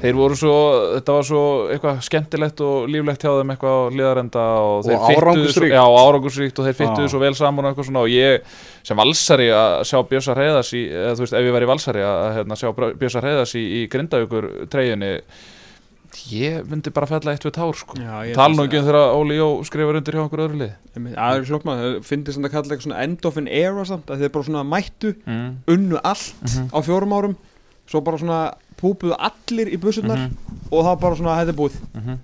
[0.00, 0.54] þeir voru svo
[0.94, 1.42] þetta var svo
[1.74, 5.74] eitthvað skemmtilegt og líflegt hjá þeim eitthvað á liðarenda og, Og árangursríkt.
[5.76, 7.12] Já, og árangursríkt og þeir fyttuðu Já.
[7.12, 8.56] svo vel saman og eitthvað svona og ég
[8.88, 12.56] sem valsari að sjá Bjösa Hreiðas í, eða veist, ef ég væri valsari að hérna,
[12.56, 15.12] sjá Bjösa Hreiðas í, í grindavíkur treyjunni
[16.32, 18.86] ég myndi bara fella eitt við tár sko Já, ég Tala nú finnst ekki um
[18.88, 22.32] þegar Óli Jó skrifar undir hjá okkur öðru lið Einmitt, Það er hlokmað, það finnir
[22.36, 25.14] sem það kalla eitthvað svona end of an era samt, að þeir bara svona mættu,
[25.26, 25.50] mm.
[25.74, 26.70] unnu allt Mhm.
[26.72, 27.36] á fjórum árum,
[27.88, 28.40] svo bara svona
[28.80, 30.36] púpuðu allir í bussurnar Mhm.
[30.70, 31.76] og það var bara svona, er búið.
[31.94, 32.18] Mhm.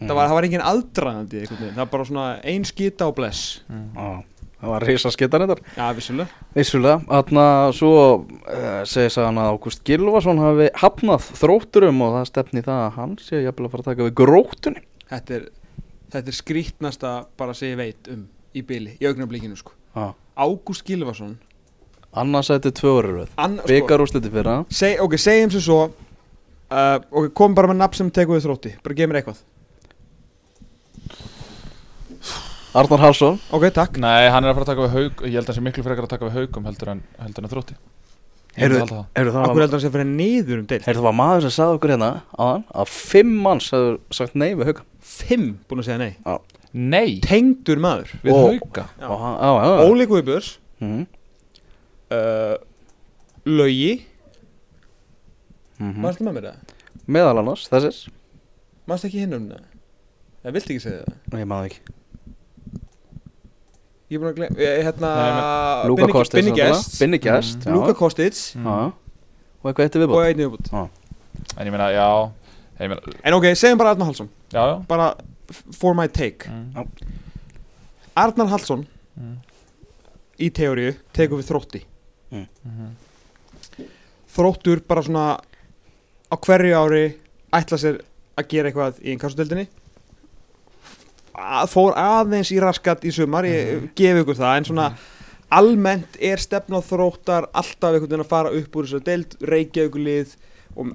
[0.00, 3.14] Það, var, það var engin aðdraðandi einhvern veginn, það var bara svona ein skita og
[3.16, 3.60] bless.
[3.68, 4.24] Já,
[4.60, 6.44] það var reysa skittan þetta Já, vissulega.
[6.56, 7.46] Vissulega, þarna
[7.76, 12.98] svo uh, segir sagan að Ágúst Gilvason hafi hafnað þrótturum og það stefni það að
[12.98, 15.46] hann sé jafnvel að fara að taka við grótunni Þetta er,
[16.12, 19.74] þetta er skrítnasta bara sem ég veit um í byli, í augnablíkinu sko.
[19.94, 20.12] Já.
[20.40, 21.36] Ágúst Gilvason,
[22.10, 26.96] Annars ætti tvö orður ann, sko, Byggar úrsliti fyrir það ok, segjum sem svo, uh,
[27.10, 29.42] ok, kom bara með nafn sem tekur við þrótti, bara gef mér eitthvað.
[32.74, 33.96] Arnar Hallsson Ok, takk.
[33.98, 35.82] Nei, hann er að fara að taka við haug Ég held að hann sé miklu
[35.86, 37.76] frekar að taka við haugum heldur en, heldur en þrótti
[38.60, 39.04] Heyrðu- það.
[39.14, 40.82] Heyrðu, það, Akkur var, heldur hann sé að fyrir niður um deild?
[40.86, 42.08] heyrðu, það var maður sem sagði okkur hérna
[42.46, 46.38] aðan að fimm manns hefur sagt nei við hauga Fimm búin að segja nei.
[46.72, 48.10] Nei, Tengdur maður.
[48.22, 49.06] við Og- hauga Já.
[49.10, 49.86] og hann, já, já, já.
[49.90, 50.50] Óli Guðbjörns,
[50.80, 51.06] Mhm,
[52.10, 52.56] uh,
[53.46, 53.92] Laugi,
[55.80, 56.00] mhm.
[56.04, 56.76] mannstu með mér það?
[57.10, 58.08] Meðal annars, þessir
[58.88, 59.64] Mannstu ekki hinn um það?
[60.44, 61.16] Það viltu ekki segja það?
[61.34, 61.80] Nei, maður ekki
[64.10, 65.10] Ég er búin að glemja Hérna
[65.86, 66.54] Benny náttúrulega.
[66.58, 67.70] Guest Benny Guest já.
[67.74, 68.40] Luka Kostic.
[68.56, 68.76] Já.
[69.60, 70.70] Og eitthvað eitt og viðbútt einnig viðbútt
[71.60, 72.08] En ég meina, já
[72.80, 74.28] Ég meina, En ok, segjum bara Arnar Hallsson.
[74.50, 74.74] Já, já.
[74.88, 75.10] Bara
[75.76, 76.48] for my take.
[76.48, 76.88] Mm.
[78.16, 78.86] Arnar Hallsson
[79.20, 79.34] Mm.
[80.40, 81.80] Í teóriu tekur við þrótti.
[82.32, 82.92] Mhm.
[84.32, 85.24] Þróttur bara svona
[86.30, 87.02] Á hverju ári
[87.52, 87.98] Ætla sér
[88.38, 89.66] að gera eitthvað í innkassudeldinni
[91.34, 94.88] að Fór aðeins í raskat í sumar Ég gefi ykkur það En svona
[95.50, 99.88] almennt er stefna á þróttar Alltaf einhvern veginn að fara upp úr þessar deild Reykja
[99.88, 100.36] ykkur lið
[100.76, 100.94] Og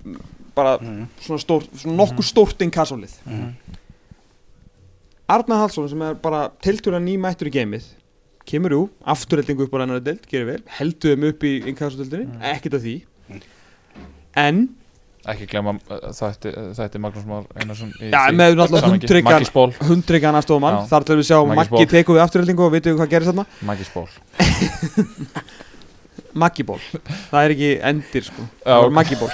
[0.55, 1.07] bara Mhm.
[1.19, 3.49] svona, stórt, svona nokkuð stórt innkassulið Mhm.
[5.27, 7.83] Arnar Hallsson sem er bara tiltúra nýmættur í geimið
[8.45, 12.41] kemur jú, afturheldingu upp á rennari deild gerir vel, heldur þeim upp í innkassudeldinni, Mm.
[12.53, 13.01] ekkert af því
[14.35, 14.69] en,
[15.25, 18.89] Ekki glemma uh, þætti, þætti Magnús Már Einarsson já, með náttúrulega
[19.89, 20.75] hundryggan Já.
[20.91, 23.45] þar til við sjá Maggi tekur við afturheldingu og veitum við hvað gerist þarna?
[23.69, 24.05] Maggi Spól
[26.35, 26.79] Maggi ból,
[27.31, 28.85] það er ekki endir sko, Já, það ok.
[28.85, 29.33] var Maggi ból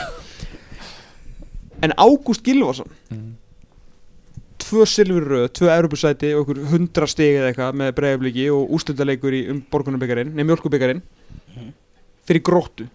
[1.82, 3.30] en Ágúst Gilvason Mhm.
[4.62, 9.34] tvö silfur röð, tvö Europasæti og ykkur hundra stig eða eitthvað með breiðabliki og úrstöldaleikur
[9.36, 11.02] í um borgunarbyggarinn, nei mjölkubyggarinn
[12.30, 12.86] fyrir gróttu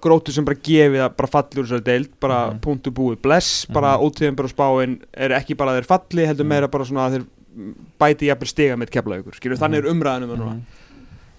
[0.00, 2.60] gróttu sem bara gefið að bara falli úr þessari deild bara Mhm.
[2.60, 4.04] punktu búið bless bara Mhm.
[4.06, 6.48] ótíðan bara spáin er ekki bara að þeir falli heldur Mhm.
[6.48, 7.26] meira bara svona að þeir
[8.00, 10.60] bæti jafnvel stiga með keflaugur skilur þannig er umræðanum mm Mhm.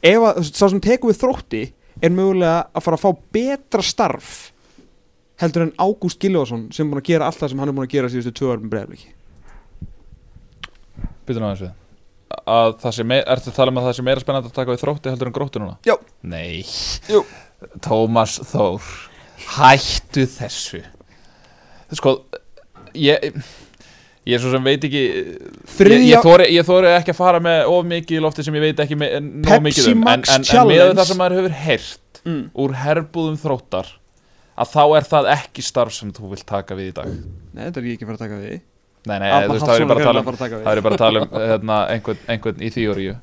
[0.03, 4.51] ef að sá sem tekur við þrótti er mögulega að fara að fá betra starf
[5.39, 7.87] heldur en Ágúst Gilvason sem er búin að gera allt það sem hann er búin
[7.87, 9.07] að gera síðustu tvö árum breiðabliki
[11.27, 11.71] Býtum aðeins við
[12.47, 14.71] að það sé meira, ertu að tala um að það sé meira spennandi að taka
[14.71, 15.77] við þrótti heldur en gróttu núna?
[15.85, 15.95] Já.
[16.23, 16.63] Nei
[17.11, 17.25] Jú.
[17.83, 18.87] Tómas Þór.
[19.57, 20.81] Hættu þessu.
[21.91, 22.21] Sko
[22.97, 23.33] Ég
[24.21, 27.71] Ég er svo sem veit ekki Ég, ég, þori, ég þori ekki að fara með
[27.71, 29.95] of mikið í lofti sem ég veit ekki me, nóg Pepsi mikið um.
[29.95, 30.77] En, Max en, en Challenge.
[30.77, 32.43] með það sem maður hefur heyrt mm.
[32.63, 33.89] úr herbúðum þróttar
[34.61, 37.09] að þá er það ekki starf sem þú vilt taka við í dag.
[37.55, 38.59] Nei, þetta er ekki að fara að taka við.
[39.09, 41.21] Nei, nei, þú veist, það er Hallsson bara að tala greinilega um bara að tala
[41.23, 41.77] um hérna,
[42.29, 43.15] einhvern, í þýjóriu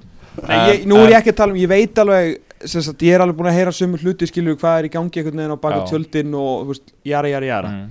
[0.89, 3.51] nú er ég ekki að tala um, ég veit alveg sagt, ég er alveg búin
[3.51, 5.87] að heyra sömu hluti skilur hvað er í gangi einhvern veginn á baka Já.
[5.93, 7.89] tjöldin og veist, jara, jara, jara mm.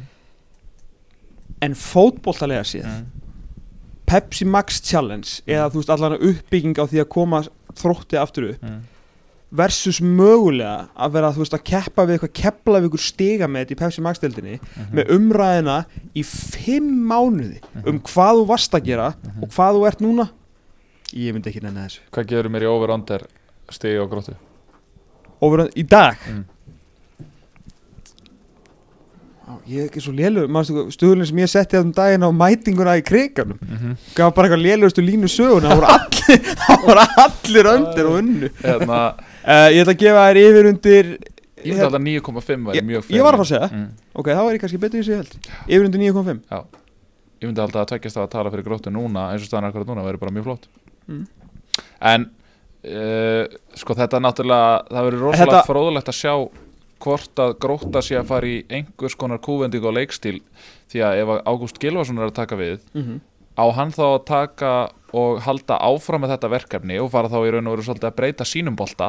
[1.61, 3.05] en fótbolltalega séð Mm.
[4.07, 7.41] Pepsi Max Challenge eða þú veist allan uppbygging á því að koma
[7.75, 8.77] þrótti aftur upp Mm.
[9.51, 13.75] versus mögulega að vera veist að keppa við eitthvað kepla við ykkur stiga með þetta
[13.75, 14.95] í Pepsi Max deildinni Mhm.
[14.95, 19.43] með umræðina í fimm mánuði um hvað þú varst að gera Mhm.
[19.43, 20.29] og hvað þú ert núna
[21.13, 23.21] ég myndi ekki nenni þessu Hvað gerur mér í over-under
[23.71, 24.35] stigi og gróttu?
[25.41, 26.45] Og vera í dag Mm.
[29.67, 30.47] Ég er ekki svo lélur
[30.91, 33.93] stuðlinn sem ég setti þessum daginn á mætinguna í kriganum Mm -hmm.
[34.15, 38.49] gaf bara eitthvað lélugustu línu söguna það voru allir, það voru allir öndir og unnu
[38.63, 38.99] Hérna,
[39.47, 41.05] uh, ég ætla að gefa þér yfir undir
[41.63, 43.69] ég myndi alltaf 9,5 væri mjög ég var að fara að segja.
[43.71, 43.87] mm.
[44.13, 45.33] ok, þá er ég kannski betur í sig held
[45.67, 46.39] yfir undir 9.5
[47.41, 49.87] Ég myndi alltaf að tveggjast að tala fyrir gróttu núna eins og staðan er akkurat
[49.87, 50.67] núna, væri bara mjög flott
[51.07, 51.25] Mm.
[52.01, 52.29] En
[52.87, 56.33] uh, sko þetta er náttúrulega það verður rosalega Þetta- fróðulegt að sjá
[57.03, 60.39] hvort að grótta sé að fara í einhvers konar kúvending og leikstíl
[60.89, 63.17] því að ef Ágúst Gilvason er að taka við mm
[63.57, 64.71] á hann þá að taka
[65.17, 68.15] og halda áfram með þetta verkefni og fara þá í raun og veru svolítið að
[68.19, 69.07] breyta sínum bolta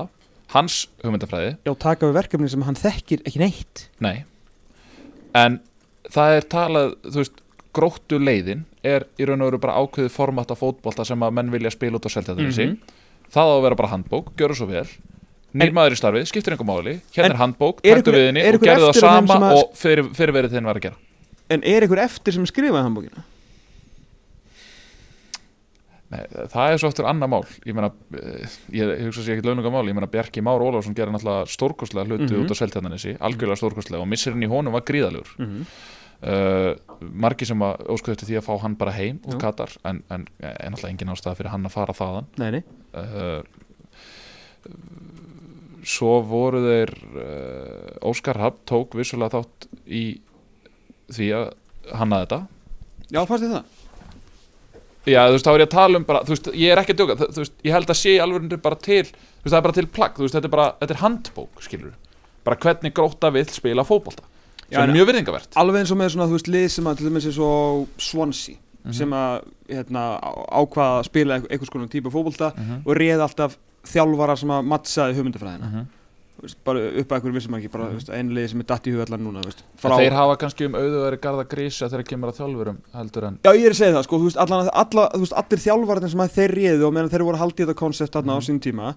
[0.54, 1.50] hans hugmyndafræði?
[1.68, 3.82] Já, taka við verkefni sem hann þekkir ekki neitt.
[4.00, 4.24] Nei.
[5.36, 5.58] En
[6.08, 7.42] það er talað, þú veist
[7.76, 11.52] gróttu leiðin er í raun og veru bara ákveðið format af fótbolta sem að menn
[11.52, 12.78] vilja spila út á seltjarnarnesi Mhm.
[13.32, 14.86] Það á að vera bara handbók, gjöru svo vel
[15.54, 18.90] Nýr maður í starfið, skiptir einhver máli Hérna er handbók, taktu við henni og gerðu
[18.90, 20.96] það þeim sama að- og fyrir, fyrirverið þinn var að gera
[21.50, 23.22] en er ykkur eftir sem skrifaði handbókina?
[26.08, 29.72] Nei, það er svo eftir annað mál ég meina, eh, ég, hugsa sér ekkert laununga
[29.74, 32.46] mál ég meina Bjarki Már Ólafsson gerir náttúrulega stórkostlega hluti Mhm.
[32.46, 35.64] út á seltjarnanesi algjörlega stórkostlega og missirinn í honum var gríðalegur Mm -hmm.
[36.26, 39.38] Uh, margi sem að óskuðu eftir því að fá hann bara heim úr.
[39.42, 42.30] Katar en, en en alltaf engin ástæða fyrir hann að fara þaðan.
[42.40, 42.62] Nei, nei.
[42.94, 43.40] Uh,
[45.88, 50.04] svo voru þeir uh, Óskar Rapp tók vissulega þátt í
[51.14, 51.50] því að
[51.96, 52.40] hanna þetta.
[53.08, 53.76] Já, fannst þið það?
[55.08, 56.92] Já, þú veist, þá er ég að tala um bara, þú veist, ég er ekki
[56.92, 59.64] að djóka, þú veist, ég held að sé alveg bara til, þú veist, það er
[59.64, 61.94] bara til plagg, þú veist, þetta er bara, þetta er handbók, skilur
[62.48, 64.24] bara hvernig gróta vill spila fótbolta
[64.70, 67.06] sem er mjög virðingavert alveg eins og með svona, þú veist, lið sem að til
[67.10, 68.92] dæmis er svo Swansea Mhm.
[68.94, 70.02] sem að hérna,
[70.48, 72.82] ákvaða að spila einhver- einhvers konar típa fótbolta Mhm.
[72.86, 75.86] og réð alltaf þjálfara sem að mattsaði hugmyndafræðina Mhm.
[76.38, 78.14] þú veist, bara upp að einhverju vissum ekki bara mm.
[78.14, 81.88] einlega sem er datt í hugallan núna veist, Þeir hafa kannski um auðvöðari garda grísa
[81.90, 84.36] þegar kemur að þjálfurum heldur en Já, ég er að segja það, sko, þú veist,
[84.38, 87.52] allan, alla, þú veist, allir þjálfarnir sem að þeir réðu og meðan þeir voru í
[87.66, 88.94] þetta koncept þarna á sín tíma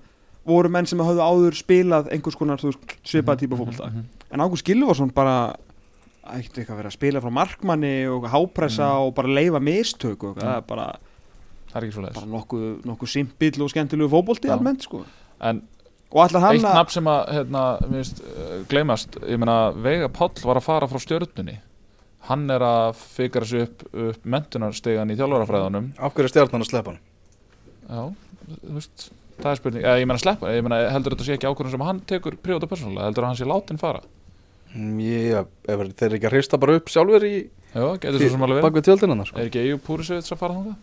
[0.48, 2.62] voru menn sem hafðu áður spilað einhvers konar,
[3.06, 3.90] svipað típa fótbolta.
[3.92, 4.06] Mhm.
[4.32, 5.56] en Ágúst Gilvarsson bara
[6.32, 10.38] ekkert eitthvað að vera að spila frá markmanni og hápressa og bara leifa mistök og
[10.38, 10.88] það er bara,
[11.72, 14.56] það er ekki svo bara nokkuð, nokkuð simpill og skemmtilegu fótbolti Já.
[14.56, 15.04] almennt, sko.
[15.42, 15.62] En
[16.12, 20.10] og allar hann eitt nafn sem að hérna, mér finnst, uh, gleymast ég meina Veiga
[20.12, 21.58] Páll var að fara frá stjörnunni.
[22.28, 25.94] Hann er að fikra sig upp, upp mentunarstegan í þjálfarafræðunum.
[25.98, 27.00] Af hverju er stjarnan að sleppa hann?
[27.92, 28.04] já,
[28.62, 29.10] þú veist
[29.44, 31.86] það er spurning, eða, ég meina sleppa, ég meina heldur þetta sé ekki ákvörðun sem
[31.88, 33.08] hann tekur prívat og persónulega?
[33.10, 34.02] Heldur að hann sé látin fara?
[34.72, 37.34] Mm, Ég, ef þeir eru ekki að hrista bara upp sjálfur í
[37.74, 39.40] já, getur svo sem alveg bak við tjöldinna sko.
[39.42, 40.78] er ekki Eyjúb Púrisevits að fara þangað?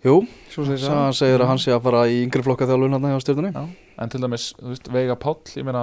[0.00, 0.14] Jú,
[0.48, 1.12] svo segir svo hann.
[1.18, 3.52] segir að hann sé að fara í yngri flokka þjálfun hann hjá stjörnunni.
[3.52, 3.66] Já.
[4.00, 5.82] en til dæmis, þú veist, Veiga Páll ég meina,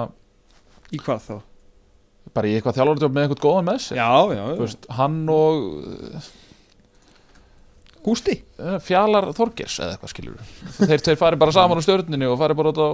[0.90, 1.36] í hvað þá?
[2.34, 3.96] bara í eitthvað þjálfarjobb með eitthvað góðan með sér.
[4.02, 5.62] Já, já, þú veist, hann og
[8.08, 8.38] Gústi?
[8.58, 12.56] Eh, Fjalar Þorgers eða eitthvað skilur þeir, þeir fari bara saman á stjörninni og fari
[12.58, 12.88] bara út á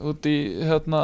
[0.00, 0.34] út í
[0.64, 1.00] hérna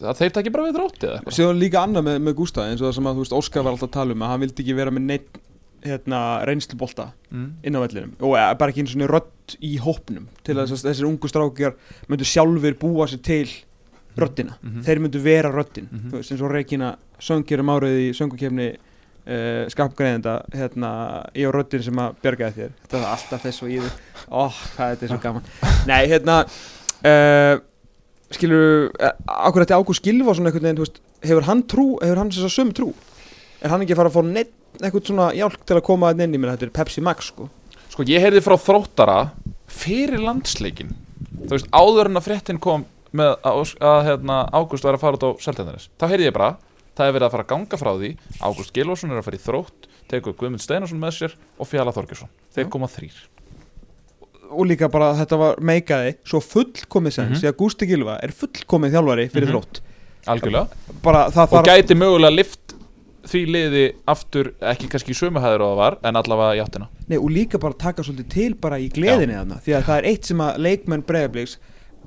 [0.00, 1.34] að þeir takki bara við drótti eða eitthvað.
[1.36, 3.74] Síðan líka annað með, með Gústa eins og það sem að þú veist Óskar var
[3.74, 5.40] alltaf að tala um að hann vildi ekki vera með neitt
[5.82, 7.46] hérna, reynslubolta mm.
[7.66, 8.12] inn á vellinum.
[8.22, 11.74] Og eh, bara ekki einu svona rödd í hópnum til að þess- þessir ungu strákjar
[12.08, 13.50] myndu sjálfur búa sér til
[14.16, 14.82] röddina, Mhm.
[14.86, 15.50] þeir myndu vera
[16.12, 18.66] þú veist eins og Regina söngir um árið í söngukefni
[19.26, 20.92] uh, skapgreðenda hérna
[21.38, 22.72] ég og röddin sem að bjargaði þér.
[22.84, 23.86] Þetta var alltaf þess og ég
[24.28, 25.52] ó, hvað þetta er svo gaman.
[25.90, 27.54] Nei, hérna uh,
[28.32, 29.14] skilur uh,
[29.48, 32.76] akkur þetta Ágúst Gilva svona einhvern veginn, hefur hann trú hefur hann þess að sömu
[32.76, 32.90] trú?
[33.62, 36.34] Er hann ekki að fara að fá neitt eitthvað svona hjálp til að koma inn
[36.34, 36.40] í?
[36.40, 37.46] Mér þetta er Pepsi Max sko.
[37.92, 39.18] Sko ég heyrði frá þróttara
[39.72, 40.94] fyrir landsleikin
[41.42, 45.18] þú veist áður en að fréttin kom með að, að hérna, Ágúst var að fara
[45.18, 46.54] út á Seltendanis þá heyrði ég bara
[46.96, 48.10] það er verið að fara að ganga frá því.
[48.42, 52.28] Ágúst Gilvarsson er að fara í þrótt tekur Guðmund Steinarsson með sér og Fjala Þorgjursson
[52.54, 53.16] þeir koma þrýr
[54.52, 57.40] og líka bara þetta var meikaði svo fullkomið sens Mhm.
[57.40, 59.54] því að Gústi Gilva er fullkomið þjálfari fyrir Mhm.
[59.54, 59.80] þrótt.
[60.26, 60.68] Algjörlega.
[61.02, 62.74] Bara það og þarf gæti mögulega lift
[63.24, 66.88] því liði aftur ekki kannski í sömu hæður og það var en allavega í áttina.
[67.08, 70.04] Nei, og líka bara taka svolítið til bara í gleðinni þarna því að það er
[70.10, 71.56] eitt sem að leikmenn bregðarbliks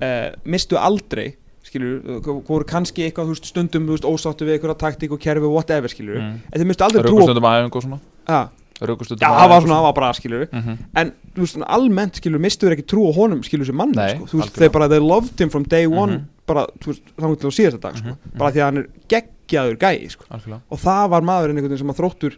[0.02, 5.22] uh, mistu aldrei skilur, voru kannski eitthvað veist, stundum veist, ósáttu við eitthvað taktík og
[5.24, 6.38] kerfi whatever skilur, mm.
[6.52, 8.00] en þeir mistu aldrei Rökustundum aðeins og svona?
[8.28, 10.78] Ah, Já, það var svona, það var bara skilur mm -hmm.
[11.00, 13.94] en þú veist, svona, almennt skilur, mistu þeir ekki trú á honum skilur sem mann,
[13.94, 16.26] sko, þú veist, þeir bara they loved him from day one, Mhm.
[16.46, 18.88] bara, þú veist, þannig til á síðasta dag, sko, Mhm, bara því að hann er
[19.08, 20.26] geggjaður gæi, sko.
[20.30, 20.62] Algjörlega.
[20.70, 22.34] Og það var maðurinn einhvern veginn sem að þróttur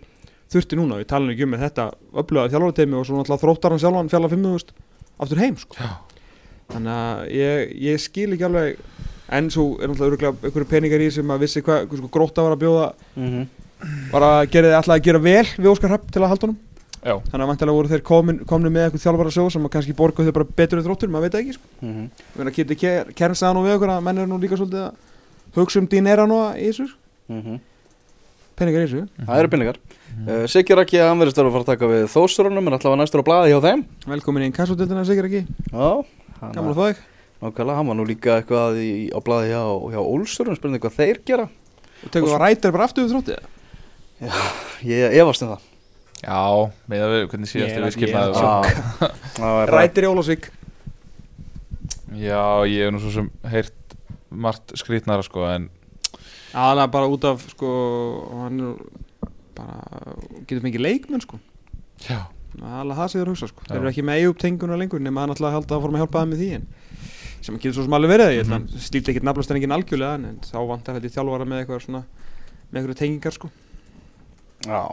[0.51, 3.79] þurfti núna, við talum ekki um með þetta öfluga þjálfarteimi og svo náttúrulega þróttar hann
[3.79, 4.71] sjálfan fjalla 5.000
[5.19, 5.75] aftur heim sko.
[5.75, 5.89] Já.
[6.67, 8.77] þannig að ég, ég skil ekki alveg
[9.29, 12.61] en svo er náttúrulega einhverju peningar í sem að vissi hvað sko, gróta var að
[12.63, 12.93] bjóða.
[13.15, 13.47] Mhm.
[14.11, 16.57] var að gera þið alltaf að gera vel við Óskar Hrapp til að halda honum.
[17.05, 19.93] Já, þannig að vantilega voru þeir komin, komni með eitthvað þjálfara sjóð sem að kannski
[19.95, 21.67] borga þau bara betur en þróttur, maður veit ekki sko.
[21.81, 22.03] Mhm.
[22.09, 22.75] ég meina geti
[23.13, 24.93] kern sagði nú við okkur að menn eru nú líka svolítið að
[25.55, 26.87] hugsa um dínera nú í þessu
[27.29, 27.59] Mhm.
[28.57, 29.77] peningar í þessu, Það eru pinningar
[30.27, 32.97] uh, Siggi Raki að hann verðist að fara að taka við þósturunum en alltaf var
[32.97, 33.85] næstur á blaði hjá þeim.
[34.07, 35.29] Velkomin í kassutildina sigur
[36.41, 39.61] hann gamla ekki Nákvæmlega, hann var nú líka eitthvað í, á blaði hjá,
[39.93, 41.45] hjá Ólsturun spurning hvað þeir gera.
[42.03, 43.53] Og tekur það rætir bara aftur við þróttið
[44.87, 45.65] Ég efast um það.
[46.23, 46.39] Já
[46.89, 50.07] með að við, hvernig síðast er við að- skilnaði ég er það að- Já, rætir
[50.07, 50.47] í Ólásvík
[52.17, 53.95] Já, ég hef nú svo sem heyrt
[54.31, 55.67] margt skrítnara sko en
[56.57, 57.69] aðalega bara út af sko
[58.41, 58.79] hann er
[59.57, 60.15] bara
[60.47, 61.37] getur fengið leikmenn sko.
[62.07, 62.23] Já.
[62.57, 63.65] Aðalega það sem þeir hugsa sko.
[63.67, 63.81] Þeir Já.
[63.83, 66.29] eru ekki með eigum tenguna lengur nema hann alltaf halda að fórum að hjálpa það
[66.31, 66.67] með því en
[67.41, 68.53] sem getur svo sem alveg verið ég mm.
[68.53, 68.81] -hmm.
[68.87, 72.03] stíldi ekkert nafnlastenningin algjörlega en- þá vantar þetta í þjálfara með eitthvað svona
[72.71, 73.49] með eitthvað tengingar sko
[74.65, 74.89] Já,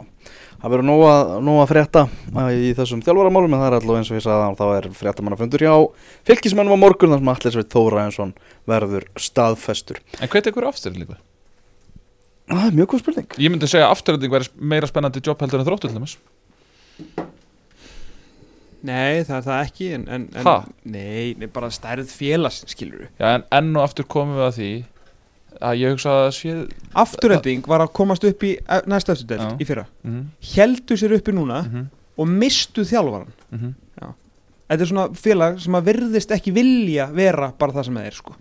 [0.61, 4.11] það verður nóg að, að frétta uh, í þessum þjálfaramálum en það er allavega eins
[4.11, 5.73] og ég sagði þá er fréttamannafundur hjá
[6.29, 8.35] fylgismennum á morgun þar sem allir sveit Þóra Ensson
[8.69, 11.17] verður staðfestur En hvað er ykkur afturlíku?
[12.45, 15.63] Það er mjög góð spurning Ég myndi segja að afturlíku væri meira spennandi jobb heldur
[15.63, 16.19] en þróttu til dæmis
[18.85, 20.55] nei það er það ekki en, en, en Ha?
[20.83, 24.69] nei, nei, bara stærð félags skilur Já, en enn og aftur komum við að því
[25.65, 26.55] að ég hugsa að það sé
[27.05, 29.51] afturhending var að komast upp í e- næsta eftir Já.
[29.59, 30.23] í fyrra mm
[30.55, 31.85] heldu sér uppi núna -hmm.
[32.17, 34.13] og mistu þjálfaran Mm -hmm.
[34.69, 38.11] þetta er svona félag sem að virðist ekki vilja vera bara það sem það er
[38.13, 38.33] sko.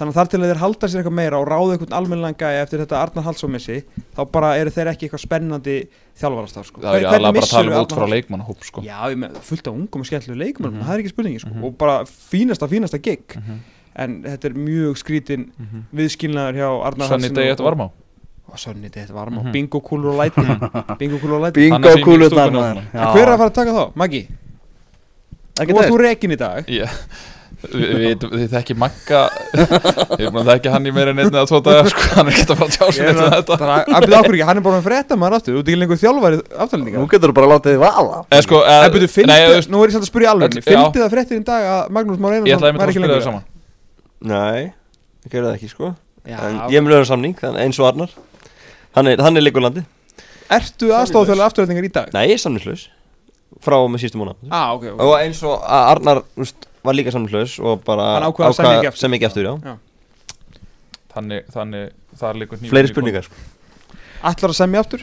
[0.00, 2.62] Þannig að þar til að þeir halda sér eitthvað meira og ráða einhvern almennilega gæja
[2.64, 3.76] eftir þetta Arnar Hallsómissi
[4.16, 5.74] þá bara eru þeir ekki eitthvað spennandi
[6.20, 6.80] þjálfarastaf sko.
[6.80, 9.68] Það er alveg bara að tala um út frá leikmannahóp sko Já, ég með fullt
[9.68, 10.86] af ungum og skemmtilegu leikmennum Mhm.
[10.88, 11.50] það er ekki spurningi sko.
[11.54, 11.64] Mhm.
[11.64, 13.60] og bara fínasta, fínasta gig Mhm.
[13.96, 15.50] en þetta er mjög skrítin
[15.94, 17.90] viðskilnaður hjá Arnar degi og- eftir varma
[18.50, 19.52] og Sönni degi eftir varma Mhm.
[19.52, 20.40] bingo kúlur og læti
[20.98, 22.50] bingo kúlur og læti Bingo maður.
[22.50, 22.82] núna.
[22.94, 23.12] Já.
[23.12, 23.92] hver er að fara að taka þá?
[23.94, 24.28] Maggi?
[27.60, 29.18] Við, við, þið þekki Magga.
[29.52, 32.30] Ég er búin að þekki hann í meira en einni eða tvo daga sko, hann
[32.30, 33.58] er ekki að fara að tjá neitt um þetta.
[33.60, 35.80] bara að byrja okkur ekki, hann er bara með frétta maður aftur, þú ert ekki
[35.82, 38.20] lengur þjálfari aftalninga Nú getur þú bara látið þið vaða.
[38.32, 40.56] Eða sko, En eða, byrju, nei, þú fylgdi, nú er ég samt að spyrja alveg
[40.70, 43.20] Fylgdi það fréttir í dag að Magnús Már ég Einarsson var að ekki lengur?
[43.20, 43.44] það saman.
[44.30, 44.62] Nei,
[45.26, 45.92] ég gerði það ekki sko.
[46.30, 48.14] En ég er með lögum samning, eins og Arnar.
[48.96, 49.84] Hann er, hann er líkur landi.
[50.50, 52.08] Ertu aðstofþjóðlega afturrætningar í dag?
[52.16, 52.88] Nei, ég er samningslaus
[53.62, 55.00] Frá með sístu múna Ah, ok, ok.
[55.04, 59.16] Og eins og að Arnar úst, var líka samningslaus Og bara Hann ákvað að sem
[59.18, 59.54] ekki aftur já.
[61.10, 63.40] Þannig, þannig, það er líkur hnífur Fleiri spurningar sko.
[64.30, 65.02] Ætlar að semja aftur?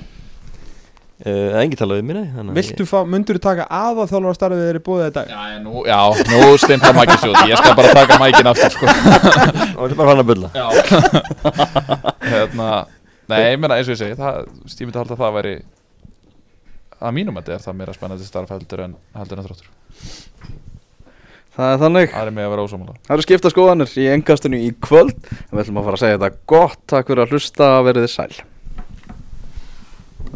[1.25, 4.38] uh, Engi talaði við mér nei, þannig að Viltu fá, mundur þú taka aða þjálfara
[4.38, 5.32] starfið þeirri búið í dag?
[5.34, 5.97] Já, já, nú, já,
[6.32, 8.91] nú stimpla Maggi svo Ég skal bara taka mækin aftur sko.
[8.91, 10.67] Og þetta er bara hann að bulla Já
[12.32, 12.69] hérna,
[13.28, 15.55] Nei, ég meina eins og ég segi það, Ég myndi halda að það væri
[16.97, 20.63] Að mínum að þetta er það meira spennandi starf heldur en heldur en þráttur
[21.58, 22.12] Það er þannig.
[22.14, 25.18] Það er mig að vera ósámála Það eru skipta skoðanir í engastinu í kvöld.
[25.49, 26.84] Við ætlum að fara að segja þetta gott.
[26.93, 28.57] Takk fyrir að hlusta, verið þið sæl